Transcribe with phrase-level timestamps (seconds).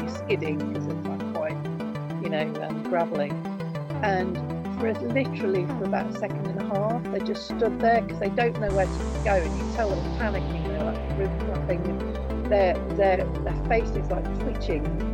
[0.11, 3.31] skidding because at like point, you know, um, gravelly.
[4.03, 4.37] And
[4.79, 8.29] for literally for about a second and a half, they just stood there because they
[8.29, 10.67] don't know where to go, and you tell them panicking.
[10.67, 12.49] They're like really nothing.
[12.49, 15.10] Their their their face is like twitching.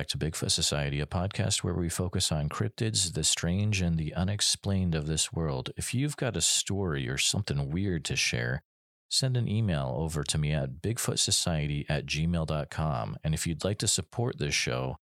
[0.00, 4.14] Back to Bigfoot Society, a podcast where we focus on cryptids, the strange, and the
[4.14, 5.68] unexplained of this world.
[5.76, 8.62] If you've got a story or something weird to share,
[9.10, 13.18] send an email over to me at bigfootsociety at gmail.com.
[13.22, 14.96] And if you'd like to support this show,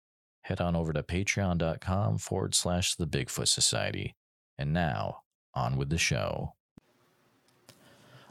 [0.44, 4.14] head on over to patreon.com forward slash the Bigfoot Society.
[4.56, 5.18] And now,
[5.52, 6.55] on with the show.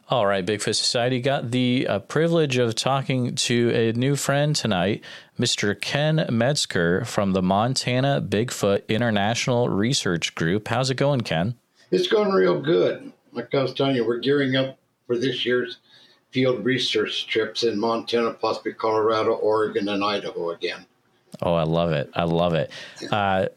[0.07, 5.03] All right, Bigfoot Society got the uh, privilege of talking to a new friend tonight,
[5.39, 5.79] Mr.
[5.79, 10.67] Ken Metzger from the Montana Bigfoot International Research Group.
[10.67, 11.55] How's it going, Ken?
[11.89, 13.13] It's going real good.
[13.31, 15.77] Like I was telling you, we're gearing up for this year's
[16.29, 20.85] field research trips in Montana, possibly Colorado, Oregon, and Idaho again.
[21.41, 22.11] Oh, I love it.
[22.13, 22.69] I love it.
[23.09, 23.47] Uh,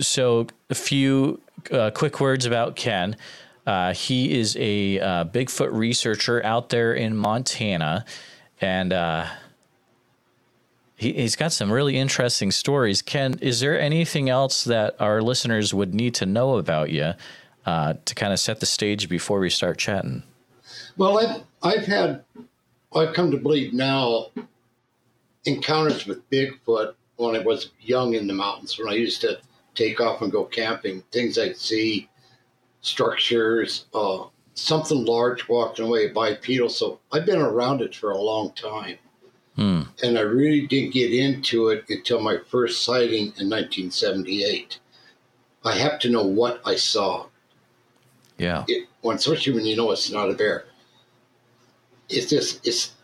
[0.00, 3.14] so, a few uh, quick words about Ken.
[3.68, 8.06] Uh, he is a uh, Bigfoot researcher out there in Montana,
[8.62, 9.26] and uh,
[10.96, 13.02] he, he's got some really interesting stories.
[13.02, 17.12] Ken, is there anything else that our listeners would need to know about you
[17.66, 20.22] uh, to kind of set the stage before we start chatting?
[20.96, 22.24] Well, I've, I've had,
[22.94, 24.28] I've come to believe now,
[25.44, 29.38] encounters with Bigfoot when I was young in the mountains, when I used to
[29.74, 32.08] take off and go camping, things I'd see
[32.80, 34.24] structures, uh,
[34.54, 36.68] something large walking away, bipedal.
[36.68, 38.98] So I've been around it for a long time.
[39.56, 39.82] Hmm.
[40.02, 44.78] And I really didn't get into it until my first sighting in 1978.
[45.64, 47.26] I have to know what I saw.
[48.36, 48.64] Yeah.
[48.68, 50.66] It, when, especially when you know it's not a bear.
[52.08, 52.94] It's just, it's,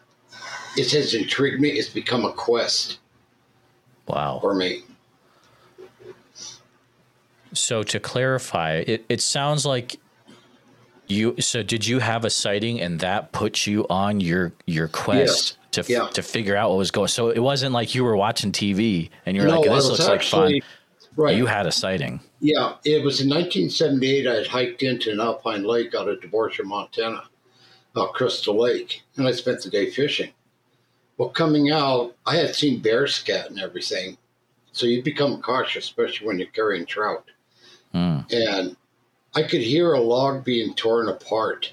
[0.76, 1.70] it has intrigued me.
[1.70, 2.98] It's become a quest
[4.06, 4.38] Wow.
[4.40, 4.84] for me.
[7.54, 9.96] So to clarify, it, it sounds like
[11.06, 15.58] you so did you have a sighting and that put you on your your quest
[15.72, 16.08] to f- Yeah.
[16.14, 19.36] to figure out what was going so it wasn't like you were watching TV and
[19.36, 20.60] you're No, like this looks like fun.
[21.16, 21.36] Right.
[21.36, 22.20] You had a sighting.
[22.40, 24.26] Yeah, it was in 1978.
[24.26, 27.22] I had hiked into an alpine lake out of De Borgia, Montana,
[27.94, 30.30] uh, Crystal Lake, and I spent the day fishing.
[31.16, 34.18] Well, coming out, I had seen bear scat and everything,
[34.72, 37.24] so you become cautious, especially when you're carrying trout.
[37.94, 38.20] Hmm.
[38.30, 38.76] And
[39.34, 41.72] I could hear a log being torn apart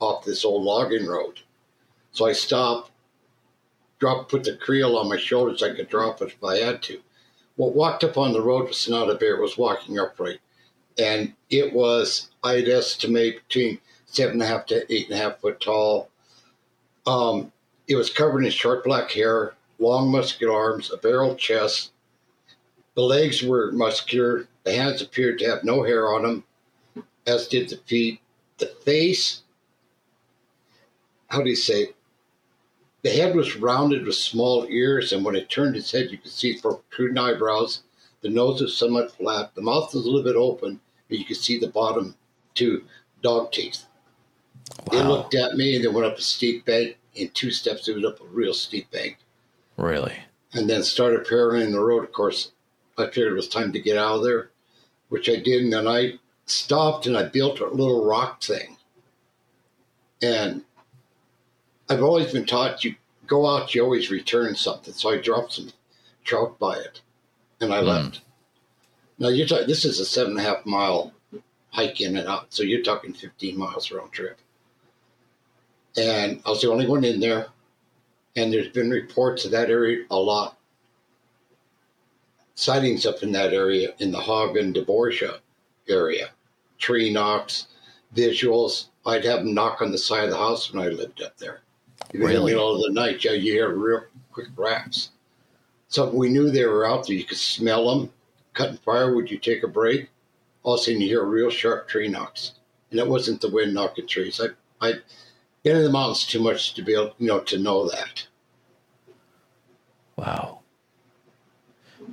[0.00, 1.40] off this old logging road.
[2.12, 2.90] So I stopped,
[3.98, 5.62] dropped, put the creel on my shoulders.
[5.62, 7.00] I could drop it if I had to.
[7.56, 10.40] What walked up on the road was not a bear, it was walking upright.
[10.98, 15.40] And it was, I'd estimate, between seven and a half to eight and a half
[15.40, 16.10] foot tall.
[17.06, 17.50] Um,
[17.88, 21.92] it was covered in short black hair, long muscular arms, a barrel chest.
[22.94, 24.46] The legs were muscular.
[24.64, 28.20] The hands appeared to have no hair on them, as did the feet.
[28.58, 29.42] The face,
[31.28, 31.82] how do you say?
[31.82, 31.96] it?
[33.02, 36.30] The head was rounded with small ears, and when it turned its head, you could
[36.30, 37.82] see protruding eyebrows.
[38.20, 39.52] The nose was somewhat flat.
[39.56, 42.14] The mouth was a little bit open, and you could see the bottom
[42.54, 42.84] two
[43.22, 43.86] dog teeth.
[44.92, 45.08] Wow.
[45.08, 46.96] looked at me and then went up a steep bank.
[47.14, 49.18] In two steps, it was up a real steep bank
[49.76, 50.14] Really?
[50.54, 52.04] and then started paralleling the road.
[52.04, 52.52] Of course,
[52.96, 54.50] I figured it was time to get out of there,
[55.12, 55.62] which I did.
[55.62, 56.14] And then I
[56.46, 58.78] stopped and I built a little rock thing.
[60.22, 60.62] And
[61.90, 62.94] I've always been taught you
[63.26, 64.94] go out, you always return something.
[64.94, 65.70] So I dropped some
[66.24, 67.02] trout by it
[67.60, 67.86] and I Hmm.
[67.86, 68.20] left.
[69.18, 71.12] Now you're talking, this is a seven and a half mile
[71.72, 72.46] hike in and out.
[72.54, 74.38] So you're talking 15 miles round trip.
[75.94, 77.48] And I was the only one in there.
[78.34, 80.56] And there's been reports of that area a lot.
[82.54, 85.38] Sightings up in that area, in the Haugan, DeBorsha
[85.88, 86.30] area.
[86.78, 87.68] Tree knocks,
[88.14, 88.86] visuals.
[89.06, 91.62] I'd have them knock on the side of the house when I lived up there.
[92.12, 92.52] In the Really?
[92.52, 94.02] middle of the night, yeah, you hear real
[94.32, 95.10] quick raps.
[95.88, 97.16] So we knew they were out there.
[97.16, 98.12] You could smell them.
[98.54, 100.10] Cutting firewood, you take a break.
[100.62, 102.52] all of a sudden you hear real sharp tree knocks,
[102.90, 104.40] and it wasn't the wind knocking trees.
[104.40, 104.48] I
[104.86, 104.94] I
[105.64, 108.26] been in the mountains too much to be able, you know, to know that.
[110.16, 110.61] Wow.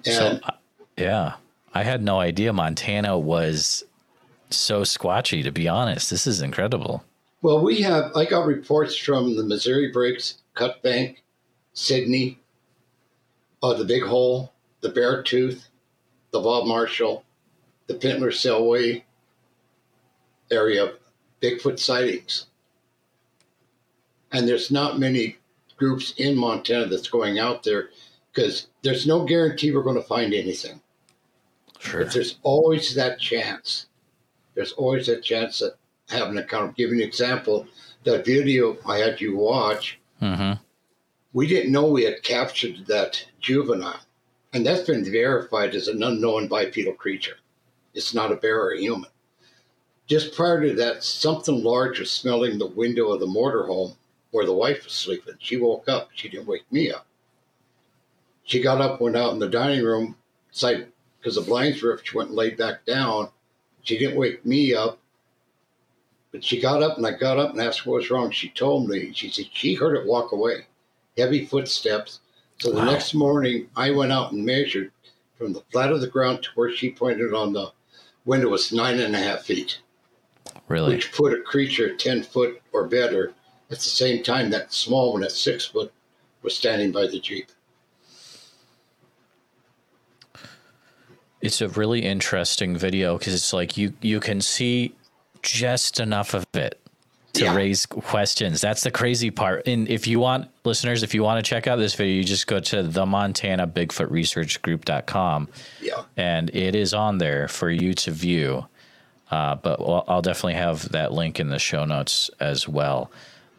[0.05, 0.39] And so,
[0.97, 1.35] yeah,
[1.73, 3.83] I had no idea Montana was
[4.49, 5.43] so squatchy.
[5.43, 7.03] To be honest, this is incredible.
[7.41, 8.11] well, we have.
[8.15, 11.23] I got reports from the Missouri Breaks, Cut Bank,
[11.73, 12.39] Sidney,
[13.63, 14.51] uh, the Big Hole,
[14.81, 15.67] the Bear Tooth,
[16.31, 17.23] the Bob Marshall,
[17.87, 19.03] the Pintler Selway
[20.51, 20.93] area,
[21.41, 22.47] Bigfoot sightings.
[24.31, 25.37] And there's not many
[25.77, 27.89] groups in Montana that's going out there
[28.39, 30.79] because there's no guarantee we're going to find anything.
[31.79, 32.05] Sure.
[32.05, 33.87] But there's always that chance.
[34.55, 35.75] There's always that chance that
[36.07, 37.67] having a of give you an example.
[38.05, 40.53] That video I had you watch, mm-hmm.
[41.33, 43.99] we didn't know we had captured that juvenile.
[44.53, 47.37] And that's been verified as an unknown bipedal creature.
[47.93, 49.09] It's not a bear or a human.
[50.07, 53.95] Just prior to that, something large was smelling the window of the motorhome
[54.31, 55.35] where the wife was sleeping.
[55.39, 56.09] She woke up.
[56.15, 57.05] She didn't wake me up.
[58.49, 60.15] She got up, went out in the dining room
[60.49, 60.87] side
[61.19, 62.03] because the blinds were up.
[62.03, 63.29] She went and laid back down.
[63.83, 64.97] She didn't wake me up.
[66.31, 68.31] But she got up and I got up and asked what was wrong.
[68.31, 70.65] She told me, she said she heard it walk away,
[71.15, 72.21] heavy footsteps.
[72.57, 72.85] So the Wow.
[72.85, 74.91] next morning, I went out and measured
[75.37, 77.71] from the flat of the ground to where she pointed on the
[78.25, 79.77] window was nine and a half feet,
[80.67, 80.95] Really?
[80.95, 83.31] which put a creature 10 foot or better.
[83.69, 85.93] At the same time, that small one at six foot
[86.41, 87.51] was standing by the Jeep.
[91.41, 94.93] It's a really interesting video because it's like you you can see
[95.41, 96.79] just enough of it
[97.33, 97.55] to Yeah.
[97.55, 98.59] raise questions.
[98.59, 99.67] That's the crazy part.
[99.67, 102.47] And if you want listeners, if you want to check out this video, you just
[102.47, 105.47] go to the Montana Bigfoot Research Group.com
[105.81, 106.03] Yeah.
[106.17, 108.65] and it is on there for you to view.
[109.31, 113.11] Uh, but I'll I'll definitely have that link in the show notes as well.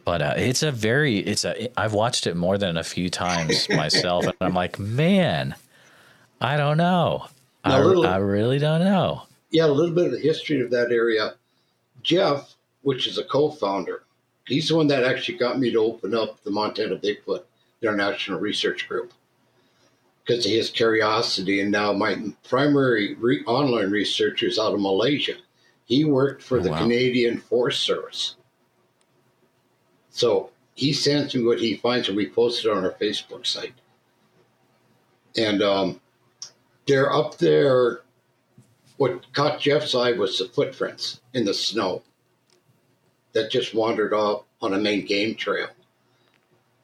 [0.04, 3.68] But uh, it's a very, it's a, I've watched it more than a few times
[3.70, 5.54] myself, and I'm like, man,
[6.40, 7.26] I don't know.
[7.64, 9.22] I, little- I really don't know.
[9.50, 11.34] Yeah, a little bit of the history of that area.
[12.02, 14.02] Jeff, which is a co-founder,
[14.46, 17.42] he's the one that actually got me to open up the Montana Bigfoot
[17.82, 19.12] International Research Group
[20.24, 21.60] because of his curiosity.
[21.60, 25.34] And now my primary re- online researcher is out of Malaysia.
[25.84, 26.78] He worked for Oh, the wow.
[26.78, 28.36] Canadian Forest Service.
[30.10, 33.74] So he sends me what he finds, and we post it on our Facebook site.
[35.36, 36.00] And um,
[36.90, 38.00] they're up there
[38.96, 42.02] what caught Jeff's eye was the footprints in the snow
[43.32, 45.69] that just wandered off on a main game trail.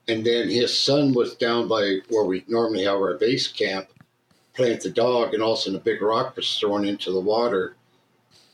[0.07, 3.89] And then his son was down by where we normally have our base camp
[4.55, 7.11] playing with the dog, and all of a sudden a big rock was thrown into
[7.11, 7.75] the water,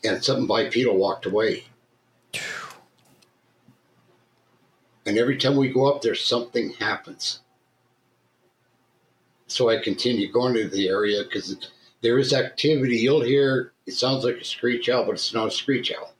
[0.03, 1.65] and something bipedal walked away.
[5.05, 7.39] And every time we go up there, something happens.
[9.53, 11.69] So I continue going to the area because
[12.01, 12.97] there is activity.
[12.97, 16.11] You'll hear it sounds like a screech owl, but it's not a screech owl.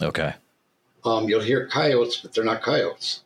[0.00, 0.32] Okay.
[1.04, 3.24] Um, you'll hear coyotes, but they're not coyotes.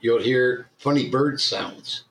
[0.00, 2.04] You'll hear funny bird sounds.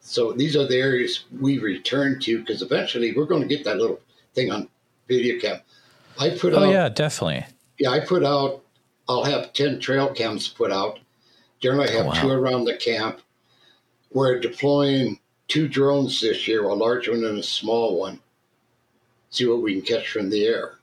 [0.00, 3.76] So these are the areas we return to because eventually we're going to get that
[3.76, 4.00] little
[4.34, 4.66] thing on
[5.08, 5.60] video cam.
[6.18, 7.44] I put Oh out, yeah, definitely.
[7.78, 8.62] yeah, I put out.
[9.10, 11.00] I'll have ten trail cams put out.
[11.60, 12.20] Generally, I have Oh, wow.
[12.22, 13.20] two around the camp.
[14.12, 18.20] We're deploying two drones this year, a large one and a small one.
[19.30, 20.78] See what we can catch from the air.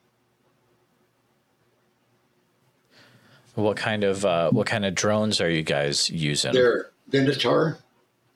[3.55, 6.51] What kind of uh, what kind of drones are you guys using?
[6.53, 7.77] They're Venator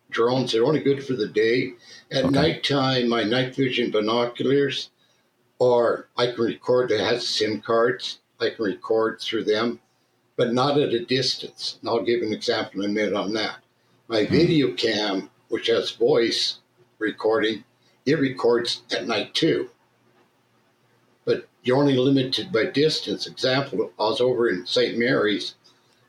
[0.10, 0.53] drones.
[0.53, 1.74] They're only good for the day.
[2.12, 2.34] At Okay.
[2.34, 4.89] nighttime, my night vision binoculars,
[5.60, 6.91] or I can record.
[6.91, 8.19] It has SIM cards.
[8.39, 9.81] I can record through them,
[10.39, 11.77] but not at a distance.
[11.81, 13.58] And I'll give an example in a minute on that.
[14.08, 16.60] My video cam, which has voice
[16.98, 17.65] recording,
[18.05, 19.69] it records at night too.
[21.25, 23.27] But you're only limited by distance.
[23.27, 24.98] Example, I was over in St.
[24.98, 25.55] Mary's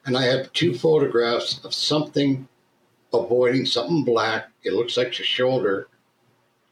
[0.06, 2.46] and I have two photographs of something
[3.12, 4.48] avoiding something black.
[4.62, 5.88] It looks like your shoulder,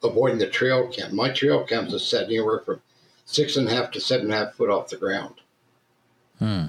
[0.01, 1.13] avoiding the trail cam.
[1.13, 2.81] My trail cams are set anywhere from
[3.25, 5.41] six and a half to seven and a half foot off the ground.
[6.37, 6.67] Hmm.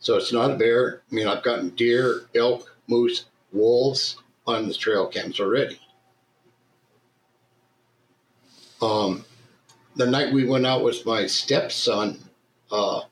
[0.00, 1.02] So it's not a bear.
[1.10, 4.16] I mean, I've gotten deer, elk, moose, wolves
[4.46, 5.78] on the trail cams already.
[8.80, 9.24] Um,
[9.96, 12.18] the night we went out with my stepson,
[12.70, 13.02] uh,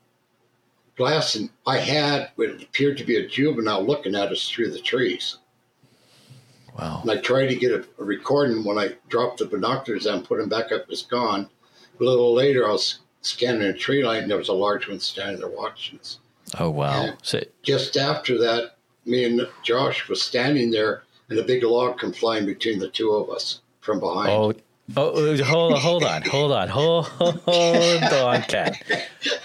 [0.97, 4.81] glass, and I had what appeared to be a juvenile looking at us through the
[4.81, 5.37] trees.
[6.79, 7.01] Wow.
[7.03, 8.65] And I tried to get a, a recording.
[8.65, 11.51] When I dropped the binoculars and put them back up, it was gone.
[12.01, 15.01] A little later, I was scanning a tree line, and there was a large one
[15.01, 16.21] standing there watching us.
[16.59, 17.11] Oh wow.
[17.23, 22.13] So, Just after that, me and Josh was standing there, and a big log come
[22.13, 24.29] flying between the two of us from behind.
[24.31, 24.55] oh,
[24.97, 28.75] oh, hold on, hold on, hold on, hold, hold on, Ken.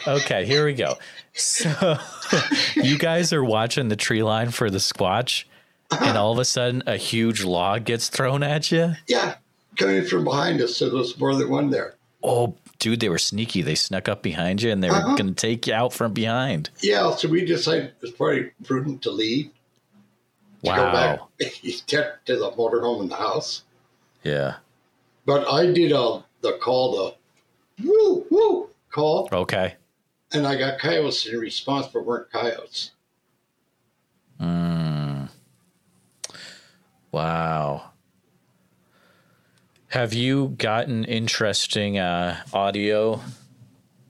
[0.08, 0.96] Okay, here we go.
[1.34, 1.98] So
[2.76, 5.46] you guys are watching the tree line for the squatch,
[5.92, 8.94] and all of a sudden a huge log gets thrown at you.
[9.08, 9.36] Yeah,
[9.78, 11.96] coming from behind us, so there was more than one there.
[12.24, 13.62] Oh, dude, they were sneaky.
[13.62, 15.16] They snuck up behind you, and they were Uh-huh.
[15.16, 16.70] going to take you out from behind.
[16.82, 19.46] Yeah, so we decided it was probably prudent to leave.
[20.66, 21.30] To Go Wow.
[21.40, 21.54] back
[22.26, 23.64] to the motorhome and the house.
[24.24, 24.56] Yeah.
[25.26, 27.16] But I did a, the call,
[27.80, 29.76] the woo woo call, Okay.
[30.34, 32.92] and I got coyotes in response, but weren't coyotes.
[34.42, 35.30] Mm.
[37.14, 37.92] Wow.
[39.94, 43.22] Have you gotten interesting uh, audio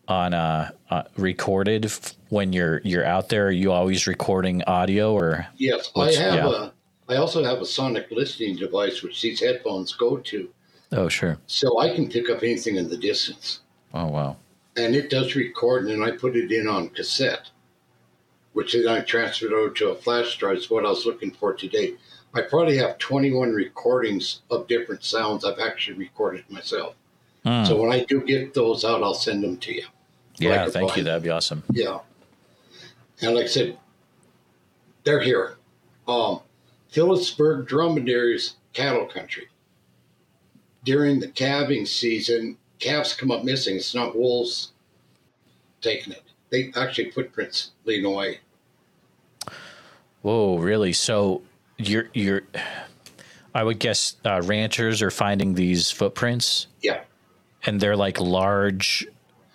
[0.08, 3.48] on uh, uh, recorded f- when you're you're out there?
[3.48, 5.46] Are you always recording audio or?
[5.58, 6.70] Yes, I have yeah.
[6.70, 7.12] a.
[7.12, 10.50] I also have a sonic listening device which these headphones go to,
[10.94, 11.38] Oh, sure.
[11.48, 13.60] so I can pick up anything in the distance.
[13.94, 14.38] Oh, wow.
[14.78, 17.50] And it does record, and I put it in on cassette,
[18.54, 20.60] which then I transferred over to a flash drive.
[20.60, 21.96] Is what I was looking for today.
[22.34, 26.96] I probably have 21 recordings of different sounds I've actually recorded myself.
[27.46, 27.64] Hmm.
[27.66, 29.86] So when I do get those out, I'll send them to you.
[30.38, 31.04] yeah, like thank you.
[31.04, 31.64] That'd be awesome.
[31.72, 32.00] Yeah.
[33.22, 33.78] And like I said,
[35.04, 35.58] they're here.
[36.08, 36.42] Um,
[36.92, 39.48] Philipsburg Dromedaries cattle country.
[40.84, 43.76] During the calving season, calves come up missing.
[43.76, 44.72] It's not wolves
[45.82, 46.24] taking it.
[46.50, 48.40] They actually footprints leading away.
[50.22, 50.94] Whoa, really?
[50.94, 51.42] So
[51.78, 52.42] you're you're.
[53.56, 57.02] I would guess uh, ranchers are finding these footprints, Yeah.
[57.66, 59.06] and they're like large.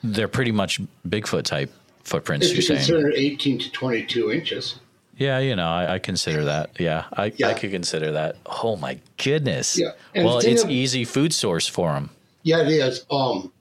[0.04, 1.72] They're pretty much Bigfoot type
[2.04, 2.46] footprints.
[2.46, 2.78] If You're you saying?
[2.78, 4.76] consider 18 to 22 inches.
[5.16, 6.78] Yeah, you know, I, I consider that.
[6.78, 8.37] Yeah, I, I could consider that.
[8.46, 9.76] Oh my goodness.
[9.76, 12.10] Yeah, and Well, it's of- easy food source for them.
[12.44, 13.04] Yeah, it is.
[13.10, 13.52] Um,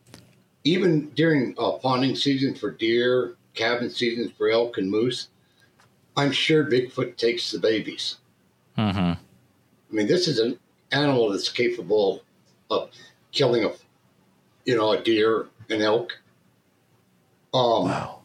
[0.63, 5.29] even during uh, fawning season for deer, calving season for elk and moose,
[6.15, 8.17] I'm sure Bigfoot takes the babies.
[8.77, 8.99] Mm-hmm.
[8.99, 9.17] I
[9.91, 10.59] mean, this is an
[10.91, 12.21] animal that's capable
[12.69, 12.89] of
[13.31, 13.71] killing a,
[14.65, 16.19] you know, a deer, an elk.
[17.53, 18.21] Um, Wow.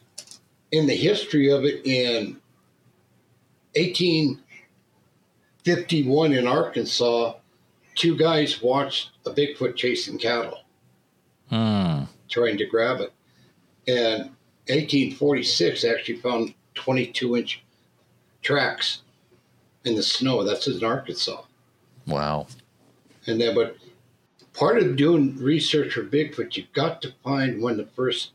[0.71, 2.39] in the history of it, in
[3.75, 7.33] 1851 in Arkansas,
[7.95, 10.59] two guys watched a Bigfoot chasing cattle,
[11.49, 12.03] Hmm.
[12.29, 13.11] trying to grab it.
[13.87, 14.31] And
[14.67, 17.63] 1846 actually found 22 inch
[18.41, 19.01] tracks
[19.85, 20.43] in the snow.
[20.43, 21.41] That's in Arkansas.
[22.07, 22.47] Wow.
[23.27, 23.77] And then, but
[24.53, 28.31] part of doing research for Bigfoot, you've got to find when the first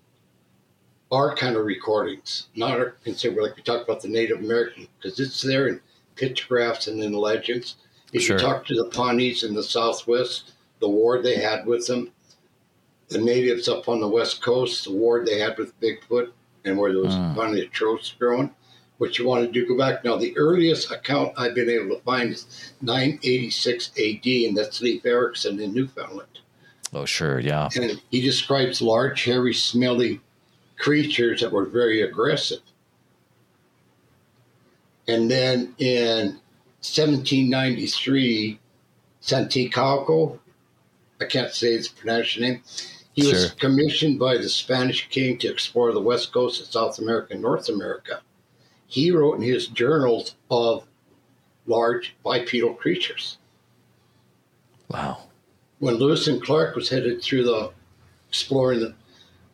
[1.10, 5.18] are kind of recordings, not are considered like we talked about the Native American, because
[5.18, 5.80] it's there in
[6.16, 7.76] pictographs and in legends.
[8.12, 8.36] If Sure.
[8.36, 12.10] you talk to the Pawnees in the Southwest, the war they had with them,
[13.08, 16.30] the natives up on the West Coast, the war they had with Bigfoot,
[16.64, 17.34] and where there was Mm.
[17.34, 18.50] finally a growing.
[18.98, 20.16] What you want to do, go back now.
[20.16, 25.60] The earliest account I've been able to find is 986 AD, and that's Leif Erikson
[25.60, 26.40] in Newfoundland.
[26.92, 27.38] Oh, sure.
[27.38, 27.68] Yeah.
[27.76, 30.20] And he describes large, hairy, smelly
[30.78, 32.60] creatures that were very aggressive.
[35.06, 36.40] And then in
[36.80, 38.58] 1793,
[39.20, 40.40] Santiago,
[41.20, 42.62] I can't say his pronunciation name,
[43.12, 47.32] he was commissioned by the Spanish king to explore the west coast of South America
[47.32, 48.20] and North America.
[48.88, 50.84] He wrote in his journals of
[51.66, 53.36] large bipedal creatures
[54.88, 55.24] Wow.
[55.78, 57.70] when Lewis and Clark was headed through the
[58.28, 58.94] exploring the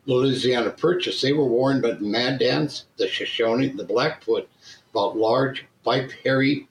[0.06, 4.48] Louisiana Purchase, they were warned by the Mandans, the Shoshone, the Blackfoot
[4.92, 6.68] about large, pipe hairy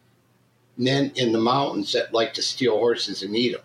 [0.77, 3.61] men in the mountains that like to steal horses and eat them.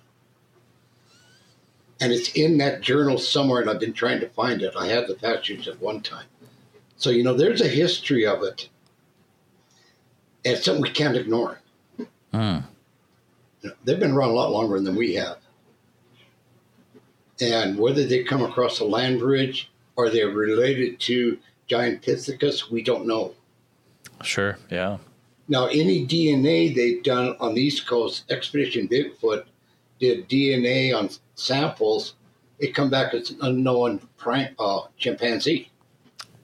[2.00, 4.74] And it's in that journal somewhere, and I've been trying to find it.
[4.76, 6.26] I had the passage at one time.
[6.96, 8.68] So, you know, there's a history of it.
[10.48, 11.60] And it's something we can't ignore.
[12.32, 15.36] You know, they've been around a lot longer than we have.
[17.38, 21.36] And whether they come across a land bridge or they're related to
[21.68, 23.34] Gigantopithecus, we don't know.
[24.22, 24.56] Sure.
[24.70, 24.96] Yeah.
[25.48, 29.44] Now, any DNA they've done on the East Coast, Expedition Bigfoot
[30.00, 32.14] did DNA on samples.
[32.58, 35.70] It come back as an unknown pri- uh, chimpanzee.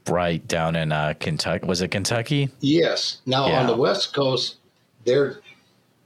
[0.09, 1.67] Right down in uh, Kentucky.
[1.67, 2.51] Was it Kentucky?
[2.61, 3.21] Yes.
[3.25, 3.61] Now Yeah.
[3.61, 4.57] on the West Coast,
[5.05, 5.41] there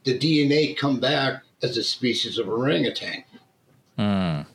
[0.05, 3.25] the DNA come back as a species of orangutan.
[3.99, 4.47] Mm.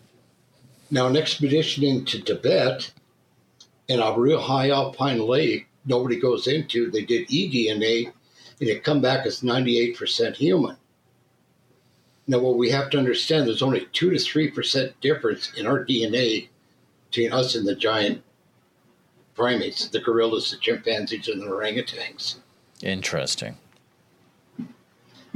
[0.89, 2.91] Now, an expedition into Tibet
[3.87, 8.11] in a real high alpine lake, nobody goes into, they did eDNA
[8.59, 10.77] and it come back as 98% human.
[12.27, 16.47] Now, what we have to understand, there's only 2 to 3% difference in our DNA
[17.09, 18.23] between us and the giant
[19.35, 22.35] primates, the gorillas, the chimpanzees, and the orangutans.
[22.81, 23.57] Interesting.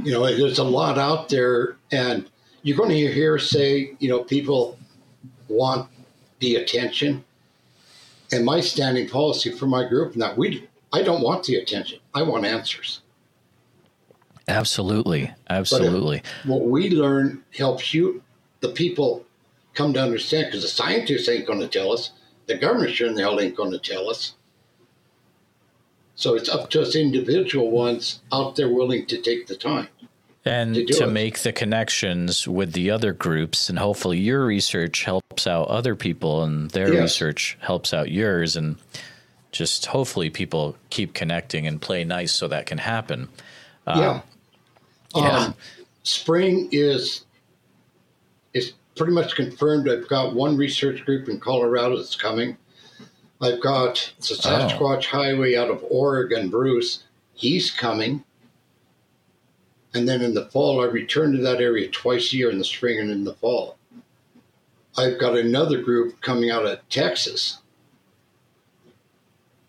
[0.00, 2.28] You know, there's a lot out there, and
[2.62, 4.78] you're going to hear say, you know, people
[5.48, 5.88] want
[6.38, 7.24] the attention.
[8.30, 11.98] And my standing policy for my group, now we, I don't want the attention.
[12.14, 13.00] I want answers.
[14.46, 15.28] Absolutely.
[15.28, 16.22] Uh, Absolutely.
[16.44, 18.22] What we learn helps you,
[18.60, 19.24] the people,
[19.74, 22.10] come to understand because the scientists ain't going to tell us.
[22.48, 24.34] The government sure in the hell ain't going to tell us.
[26.16, 29.88] So it's up to us individual ones out there willing to take the time.
[30.44, 35.46] And to to make the connections with the other groups, and hopefully your research helps
[35.46, 37.02] out other people, and their Yes.
[37.02, 38.76] research helps out yours, and
[39.52, 43.28] just hopefully people keep connecting and play nice so that can happen.
[43.86, 44.22] yeah.
[45.14, 45.36] yeah.
[45.36, 45.54] Um,
[46.02, 47.24] spring is is
[48.98, 49.88] pretty much confirmed.
[49.88, 52.56] I've got one research group in Colorado that's coming.
[53.40, 57.04] I've got the Sasquatch Highway out of Oregon, Bruce.
[57.34, 58.24] He's coming.
[59.94, 62.64] And then in the fall, I return to that area twice a year in the
[62.64, 63.78] spring and in the fall.
[64.98, 67.58] I've got another group coming out of Texas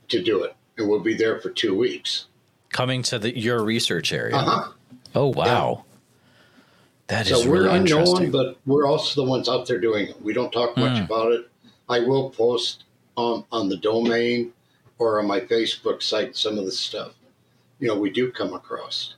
[0.08, 2.26] to do it, and we'll be there for two weeks.
[2.72, 4.36] Coming to the, your research area.
[4.36, 4.72] Uh-huh.
[5.14, 5.86] Oh, wow.
[7.10, 10.22] That is So we're really unknown, but we're also the ones out there doing it.
[10.22, 11.06] We don't talk much Mm.
[11.06, 11.50] about it.
[11.90, 12.84] I will post
[13.18, 14.54] on on the domain
[15.00, 17.14] or on my Facebook site some of the stuff.
[17.80, 19.16] You know, we do come across.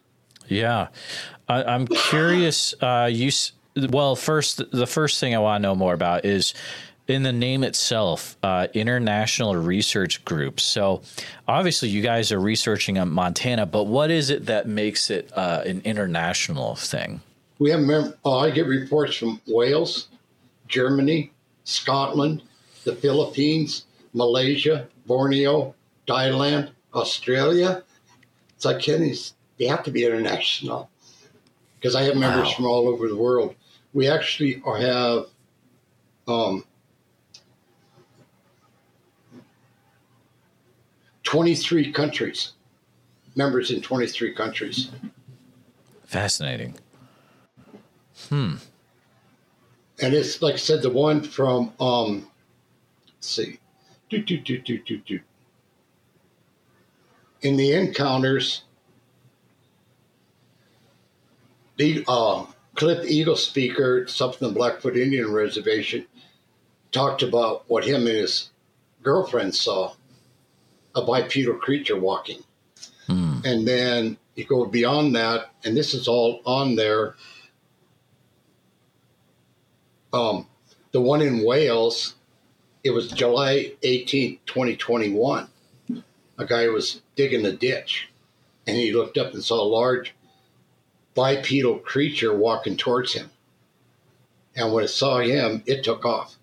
[0.47, 0.87] Yeah,
[1.47, 2.73] I, I'm curious.
[2.81, 3.31] Uh, you
[3.89, 6.53] well, first, the first thing I want to know more about is
[7.07, 10.59] in the name itself, uh, International Research Group.
[10.59, 11.01] So,
[11.47, 15.63] obviously, you guys are researching on Montana, but what is it that makes it uh,
[15.65, 17.21] an international thing?
[17.61, 20.07] We have mem- oh, I get reports from Wales,
[20.67, 21.31] Germany,
[21.63, 22.41] Scotland,
[22.85, 25.75] the Philippines, Malaysia, Borneo,
[26.07, 27.83] Thailand, Australia.
[28.55, 29.35] It's like Kenny's.
[29.59, 30.89] They have to be international
[31.79, 32.53] because I have members Wow.
[32.55, 33.53] from all over the world.
[33.93, 35.27] We actually have
[36.27, 36.65] um,
[41.21, 42.53] 23 countries,
[43.35, 44.89] members in 23 countries.
[46.05, 46.73] Fascinating.
[50.01, 52.27] And it's like I said, the one from um,
[53.07, 53.59] let's see,
[54.09, 55.19] do do do do do do.
[57.41, 58.63] In the encounters,
[61.77, 66.05] the uh, Cliff Eagle speaker, something from the Blackfoot Indian Reservation,
[66.91, 68.49] talked about what him and his
[69.03, 69.93] girlfriend saw
[70.95, 72.43] a bipedal creature walking.
[73.07, 73.39] Hmm.
[73.43, 77.15] And then you go beyond that, and this is all on there
[80.13, 80.47] um,
[80.91, 82.15] the one in Wales,
[82.83, 85.47] it was July 18th, 2021.
[86.37, 88.09] A guy was digging a ditch
[88.65, 90.13] and he looked up and saw a large
[91.13, 93.29] bipedal creature walking towards him.
[94.55, 96.35] And when it saw him, it took off.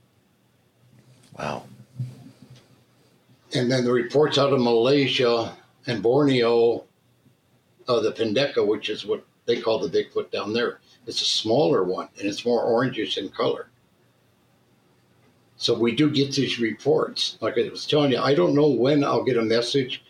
[1.38, 1.64] Wow.
[3.54, 6.84] And then the reports out of Malaysia and Borneo,
[7.88, 10.78] of the Pendeka, which is what they call the Bigfoot down there,
[11.08, 13.70] it's a smaller one and it's more orangish in color.
[15.56, 17.38] So we do get these reports.
[17.40, 20.04] Like I was telling you, I don't know when I'll get a message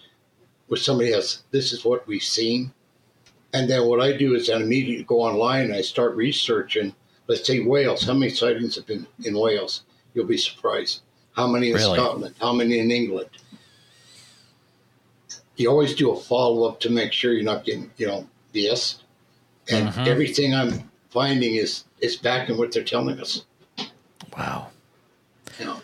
[0.69, 1.45] with somebody else.
[1.51, 2.73] this is what we've seen.
[3.55, 6.95] And then what I do is I immediately go online and I start researching,
[7.29, 9.85] let's say Wales, how many sightings have been in Wales?
[10.13, 11.01] You'll be surprised.
[11.33, 11.97] How many in Really?
[11.97, 12.35] Scotland?
[12.41, 13.31] How many in England?
[15.57, 18.97] You always do a follow up to make sure you're not getting, you know, BS.
[19.71, 20.07] And Mhm.
[20.07, 23.43] everything I'm finding is is back in what they're telling us.
[24.37, 24.69] Wow.
[25.59, 25.81] You know.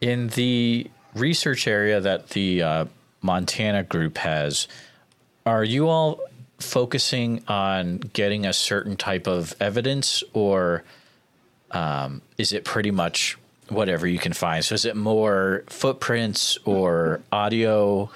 [0.00, 2.84] In the research area that the uh,
[3.22, 4.68] Montana group has,
[5.44, 6.20] are you all
[6.58, 10.84] focusing on getting a certain type of evidence, or
[11.72, 13.36] um, is it pretty much
[13.68, 14.64] whatever you can find?
[14.64, 18.10] So, is it more footprints, or audio,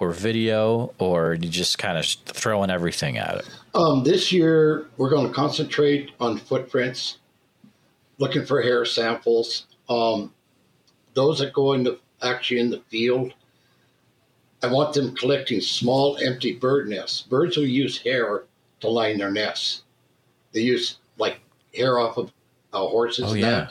[0.00, 3.48] or video, or you just kind of throwing everything at it?
[3.74, 7.18] Um, this year, we're going to concentrate on footprints,
[8.18, 9.66] looking for hair samples.
[9.88, 10.32] Um,
[11.14, 13.34] those that go into actually in the field,
[14.62, 17.22] I want them collecting small, empty bird nests.
[17.22, 18.44] Birds will use hair
[18.80, 19.82] to line their nests.
[20.52, 21.40] They use like
[21.74, 22.32] hair off of
[22.72, 23.42] a horse's Oh, neck.
[23.42, 23.68] yeah.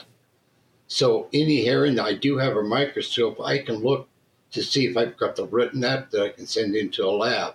[0.86, 3.40] So any hair in there, I do have a microscope.
[3.40, 4.08] I can look
[4.52, 7.54] to see if I've got the written net that I can send into a lab.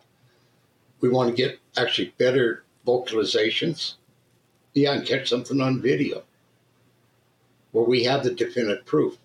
[1.01, 3.95] We want to get actually better vocalizations.
[4.73, 6.23] Yeah, and catch something on video
[7.71, 9.17] where we have the definite proof.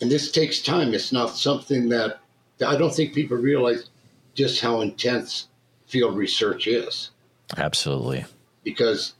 [0.00, 0.94] And this takes time.
[0.94, 2.20] It's not something that
[2.64, 3.90] I don't think people realize
[4.34, 5.48] just how intense
[5.86, 7.10] field research is
[7.56, 8.24] Absolutely.
[8.62, 9.14] because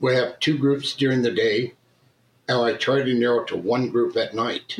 [0.00, 1.74] we have two groups during the day,
[2.48, 4.76] and I try to narrow it to one group at night.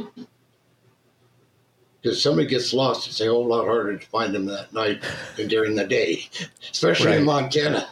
[2.04, 5.02] Because somebody gets lost, it's a whole lot harder to find them that night
[5.38, 6.28] than during the day,
[6.70, 7.88] especially in Montana,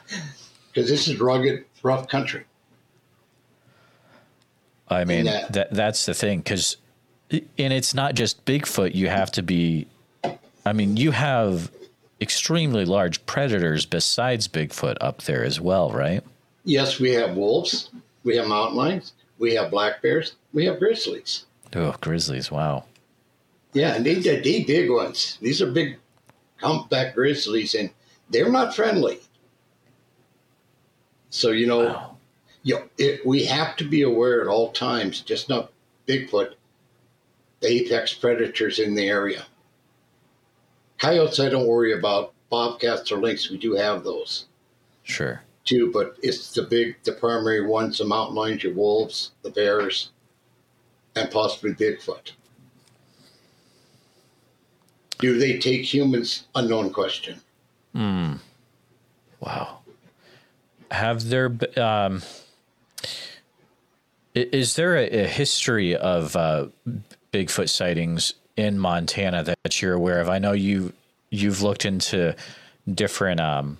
[0.68, 2.44] because this is rugged, rough country.
[4.88, 6.76] I mean, that- that that's the thing cuz
[7.30, 9.86] and it's not just Bigfoot, you have to be
[10.66, 11.70] I mean, you have
[12.20, 16.22] extremely large predators besides Bigfoot up there as well, right?
[16.64, 17.88] Yes, we have wolves,
[18.24, 21.46] we have mountain lions, we have black bears, we have grizzlies.
[21.74, 22.84] Oh, grizzlies, wow.
[23.72, 25.38] Yeah, and they, they, big ones.
[25.40, 25.98] These are big,
[26.58, 27.90] humpback grizzlies, and
[28.30, 29.20] they're not friendly.
[31.30, 32.16] So you know, Wow.
[32.62, 35.72] you know, it, we have to be aware at all times, just not
[36.06, 36.54] Bigfoot,
[37.60, 39.46] the apex predators in the area.
[40.98, 42.32] Coyotes, I don't worry about.
[42.50, 44.44] Bobcats or lynx, we do have those
[45.04, 45.42] Sure.
[45.64, 50.10] too, but it's the big, the primary ones: the mountain lions, your wolves, the bears,
[51.16, 52.32] and possibly Bigfoot.
[55.22, 56.46] Do they take humans?
[56.56, 57.40] Unknown question.
[57.94, 58.34] Hmm.
[59.38, 59.78] Wow.
[60.90, 62.22] Have there um
[64.34, 66.66] is there a, a history of uh,
[67.32, 70.28] Bigfoot sightings in Montana that you're aware of?
[70.28, 70.92] I know you
[71.30, 72.34] you've looked into
[72.92, 73.78] different um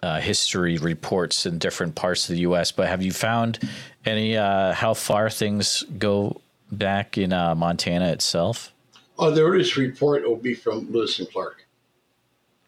[0.00, 3.58] uh, history reports in different parts of the U.S., but have you found
[4.04, 6.40] any uh, how far things go
[6.70, 8.72] back in uh, Montana itself?
[9.18, 11.66] Oh, the earliest report will be from Lewis and Clark,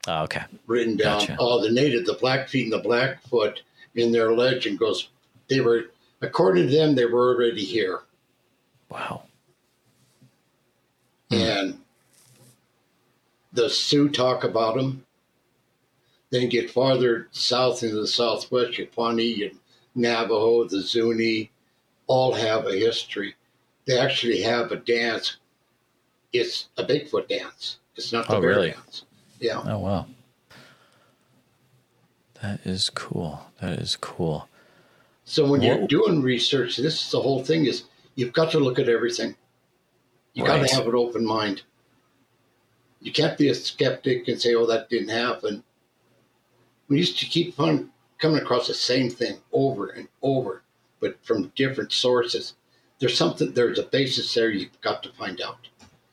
[0.09, 0.43] Oh, okay.
[0.67, 1.21] written down.
[1.21, 1.37] Gotcha.
[1.39, 3.63] Oh, the native, the Blackfeet and the Blackfoot
[3.95, 5.09] in their legend goes.
[5.49, 8.01] They were, according to them, they were already here,
[8.89, 9.25] Wow.
[11.31, 11.37] Hmm.
[11.37, 11.81] and
[13.53, 15.07] the Sioux talk about them.
[16.31, 19.59] Then get farther south into the southwest, your Pawnee and
[19.97, 21.51] Navajo, the Zuni,
[22.07, 23.35] all have a history.
[23.87, 25.37] They actually have a dance.
[26.33, 27.79] It's a Bigfoot dance.
[27.97, 28.71] It's not the Oh, bear really?
[28.71, 29.05] dance.
[29.41, 29.63] Yeah.
[29.65, 30.07] Oh wow.
[32.43, 33.47] That is cool.
[33.61, 34.49] That is cool.
[35.25, 38.79] So when you're doing research, this is the whole thing is you've got to look
[38.79, 39.37] at everything.
[40.33, 41.63] You got to have an open mind.
[43.01, 45.65] You can't be a skeptic and say, "Oh, that didn't happen."
[46.89, 50.63] We used to keep on coming across the same thing over and over,
[51.01, 52.55] but from different sources.
[52.99, 53.53] There's something.
[53.53, 54.51] There's a basis there.
[54.51, 55.69] You've got to find out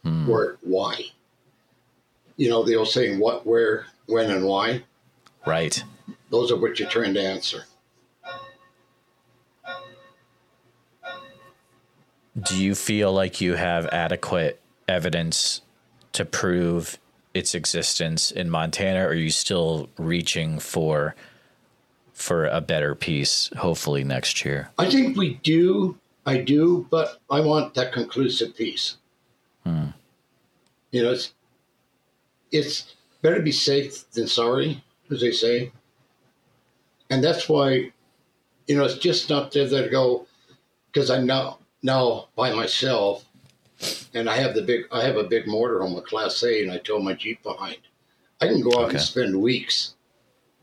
[0.08, 0.28] Hmm.
[0.28, 1.06] Where, why.
[2.38, 4.84] You know the old saying, "What, where, when, and why."
[5.46, 5.84] Right.
[6.30, 7.66] Those are what you're trying to answer.
[12.42, 15.62] Do you feel like you have adequate evidence
[16.14, 17.00] to prove
[17.34, 21.16] its existence in Montana or are you still reaching for
[22.14, 24.70] for a better piece hopefully next year?
[24.78, 25.98] I think we do.
[26.26, 28.98] I do, but I want that conclusive piece.
[29.68, 29.88] Hmm.
[30.92, 31.34] You know, it's
[32.52, 35.72] it's better be safe than sorry, as they say.
[37.10, 37.92] And that's why,
[38.68, 40.26] you know, it's just not there that go
[40.92, 43.26] because I'm now now by myself,
[44.14, 46.78] and I have the big I have a big motorhome, a Class A, and I
[46.78, 47.78] tow my Jeep behind.
[48.40, 48.92] I can go out Okay.
[48.92, 49.96] and spend weeks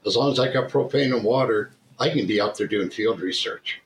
[0.07, 1.73] as long as I got propane and water.
[1.99, 3.81] I can be out there doing field research.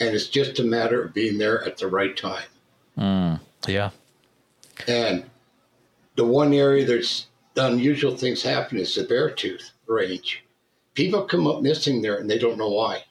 [0.00, 2.48] And it's just a matter of being there at the right time.
[2.98, 3.90] Mm, yeah.
[4.88, 5.24] And
[6.16, 10.44] the one area there's the unusual things happen is the Beartooth Range.
[10.94, 13.04] People come up missing there and they don't know why.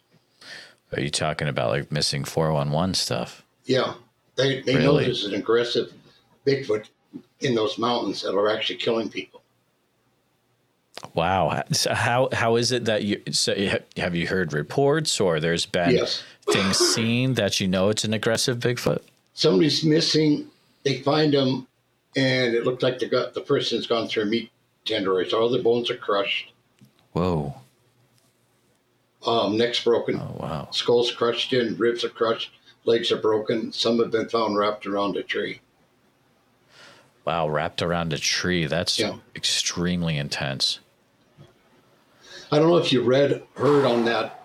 [0.95, 3.43] Are you talking about like missing 411 stuff?
[3.65, 3.93] Yeah,
[4.35, 5.05] they, they know Really?
[5.05, 5.93] there's an aggressive
[6.45, 6.87] Bigfoot
[7.41, 9.41] in those mountains that are actually killing people.
[11.13, 11.63] Wow.
[11.71, 13.55] So how how is it that you so
[13.97, 16.23] have you heard reports or there's been Yes.
[16.51, 19.01] things seen that you know it's an aggressive Bigfoot?
[19.39, 20.47] Somebody's missing,
[20.84, 21.65] they find them,
[22.13, 24.52] and it looked like the, the person's gone through a meat
[24.86, 25.32] tenderizer.
[25.36, 26.52] All the bones are crushed,
[27.13, 27.56] Whoa.
[29.25, 30.17] um, neck's broken.
[30.19, 30.67] Oh wow.
[30.71, 32.52] Skulls crushed in, ribs are crushed,
[32.84, 33.71] legs are broken.
[33.71, 35.62] Some have been found wrapped around a tree.
[37.23, 38.65] Wow, wrapped around a tree.
[38.65, 39.19] That's Yeah.
[39.38, 40.80] extremely intense.
[42.52, 44.43] I don't know if you read, heard on that,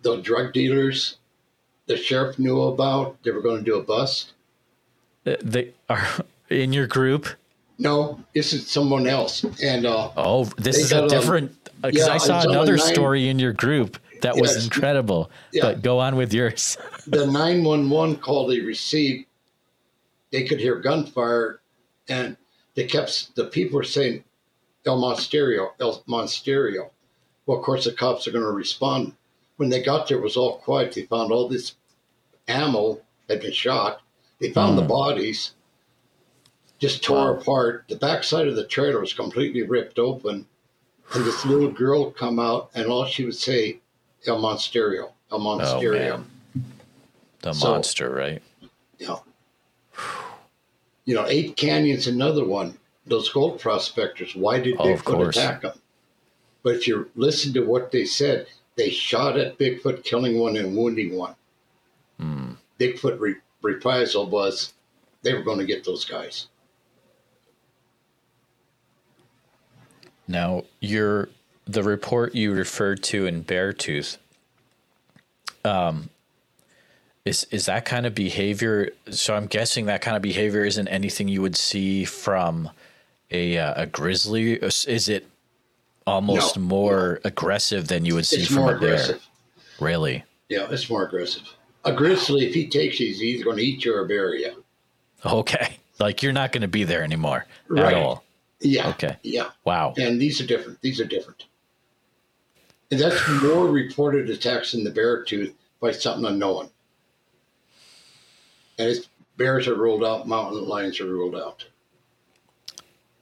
[0.00, 1.16] the drug dealers
[1.86, 4.32] the sheriff knew about, they were going to do a bust.
[5.26, 6.06] Uh, They are
[6.48, 7.26] in your group.
[7.78, 9.44] No, this is someone else.
[9.62, 11.56] And uh, Oh, this is a different.
[11.80, 15.30] Because yeah, I saw another nine- story in your group that was incredible.
[15.52, 15.62] Yeah.
[15.62, 16.76] But go on with yours.
[17.06, 19.26] the 911 call they received,
[20.30, 21.60] they could hear gunfire,
[22.08, 22.36] and
[22.76, 24.22] they kept the people were saying
[24.86, 26.90] El Monsterio, El Monsterio.
[27.46, 29.14] Well, of course, the cops are going to respond.
[29.56, 30.92] When they got there, it was all quiet.
[30.92, 31.74] They found all this
[32.48, 34.00] ammo had been shot.
[34.40, 34.88] They found the Mm.
[34.88, 35.52] bodies,
[36.78, 37.40] just tore Wow.
[37.40, 37.84] apart.
[37.88, 40.46] The backside of the trailer was completely ripped open,
[41.14, 43.80] and this little girl come out, and all she would say,
[44.26, 45.92] El Monsterio, El Oh Monsterio.
[45.92, 46.30] man,
[47.42, 48.42] the So- monster, right?
[48.98, 49.18] Yeah.
[51.04, 52.78] You know, Ape Canyon's another one.
[53.06, 55.80] Those gold prospectors, why did Oh, Bigfoot attack them?
[56.62, 60.76] But if you listen to what they said, they shot at Bigfoot, killing one and
[60.76, 61.34] wounding one.
[62.18, 62.52] Hmm.
[62.78, 64.72] Bigfoot re- reprisal was
[65.22, 66.48] they were going to get those guys.
[70.28, 71.28] Now, your
[71.66, 74.18] the report you referred to in Beartooth.
[75.64, 76.10] Um,
[77.24, 78.90] is is that kind of behavior?
[79.10, 82.70] So I'm guessing that kind of behavior isn't anything you would see from
[83.30, 84.54] a uh, a grizzly.
[84.54, 85.28] Is it
[86.06, 86.62] almost No.
[86.62, 88.74] more aggressive than you would see It's from a bear?
[88.76, 89.26] aggressive.
[89.80, 90.24] Really?
[90.48, 91.42] Yeah, it's more aggressive.
[91.84, 94.64] A grizzly, if he takes you, he's either going to eat you or bury you.
[95.24, 95.78] Okay.
[95.98, 97.94] Like you're not going to be there anymore Right.
[97.94, 98.24] at all.
[98.60, 98.88] Yeah.
[98.88, 99.16] Okay.
[99.22, 99.50] Yeah.
[99.64, 99.94] Wow.
[99.96, 100.80] And these are different.
[100.80, 101.44] These are different.
[102.90, 106.70] And that's more reported attacks in the bear tooth by something unknown.
[108.78, 111.66] And it's bears are ruled out, mountain lions are ruled out.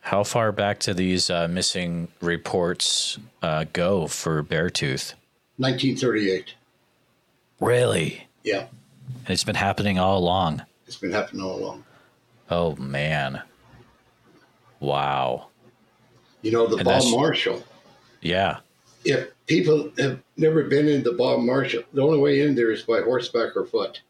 [0.00, 5.14] How far back do these uh, missing reports uh, go for Beartooth?
[5.58, 6.54] 1938.
[7.60, 8.26] Really?
[8.42, 8.66] Yeah,
[9.26, 10.62] And it's been happening all along.
[10.86, 11.84] it's been happening all along.
[12.48, 13.42] Oh man.
[14.80, 15.48] Wow.
[16.40, 17.62] You know, the And Bob Marshall.
[18.22, 18.58] Yeah.
[19.04, 22.82] If people have never been in the Bob Marshall, the only way in there is
[22.82, 24.00] by horseback or foot.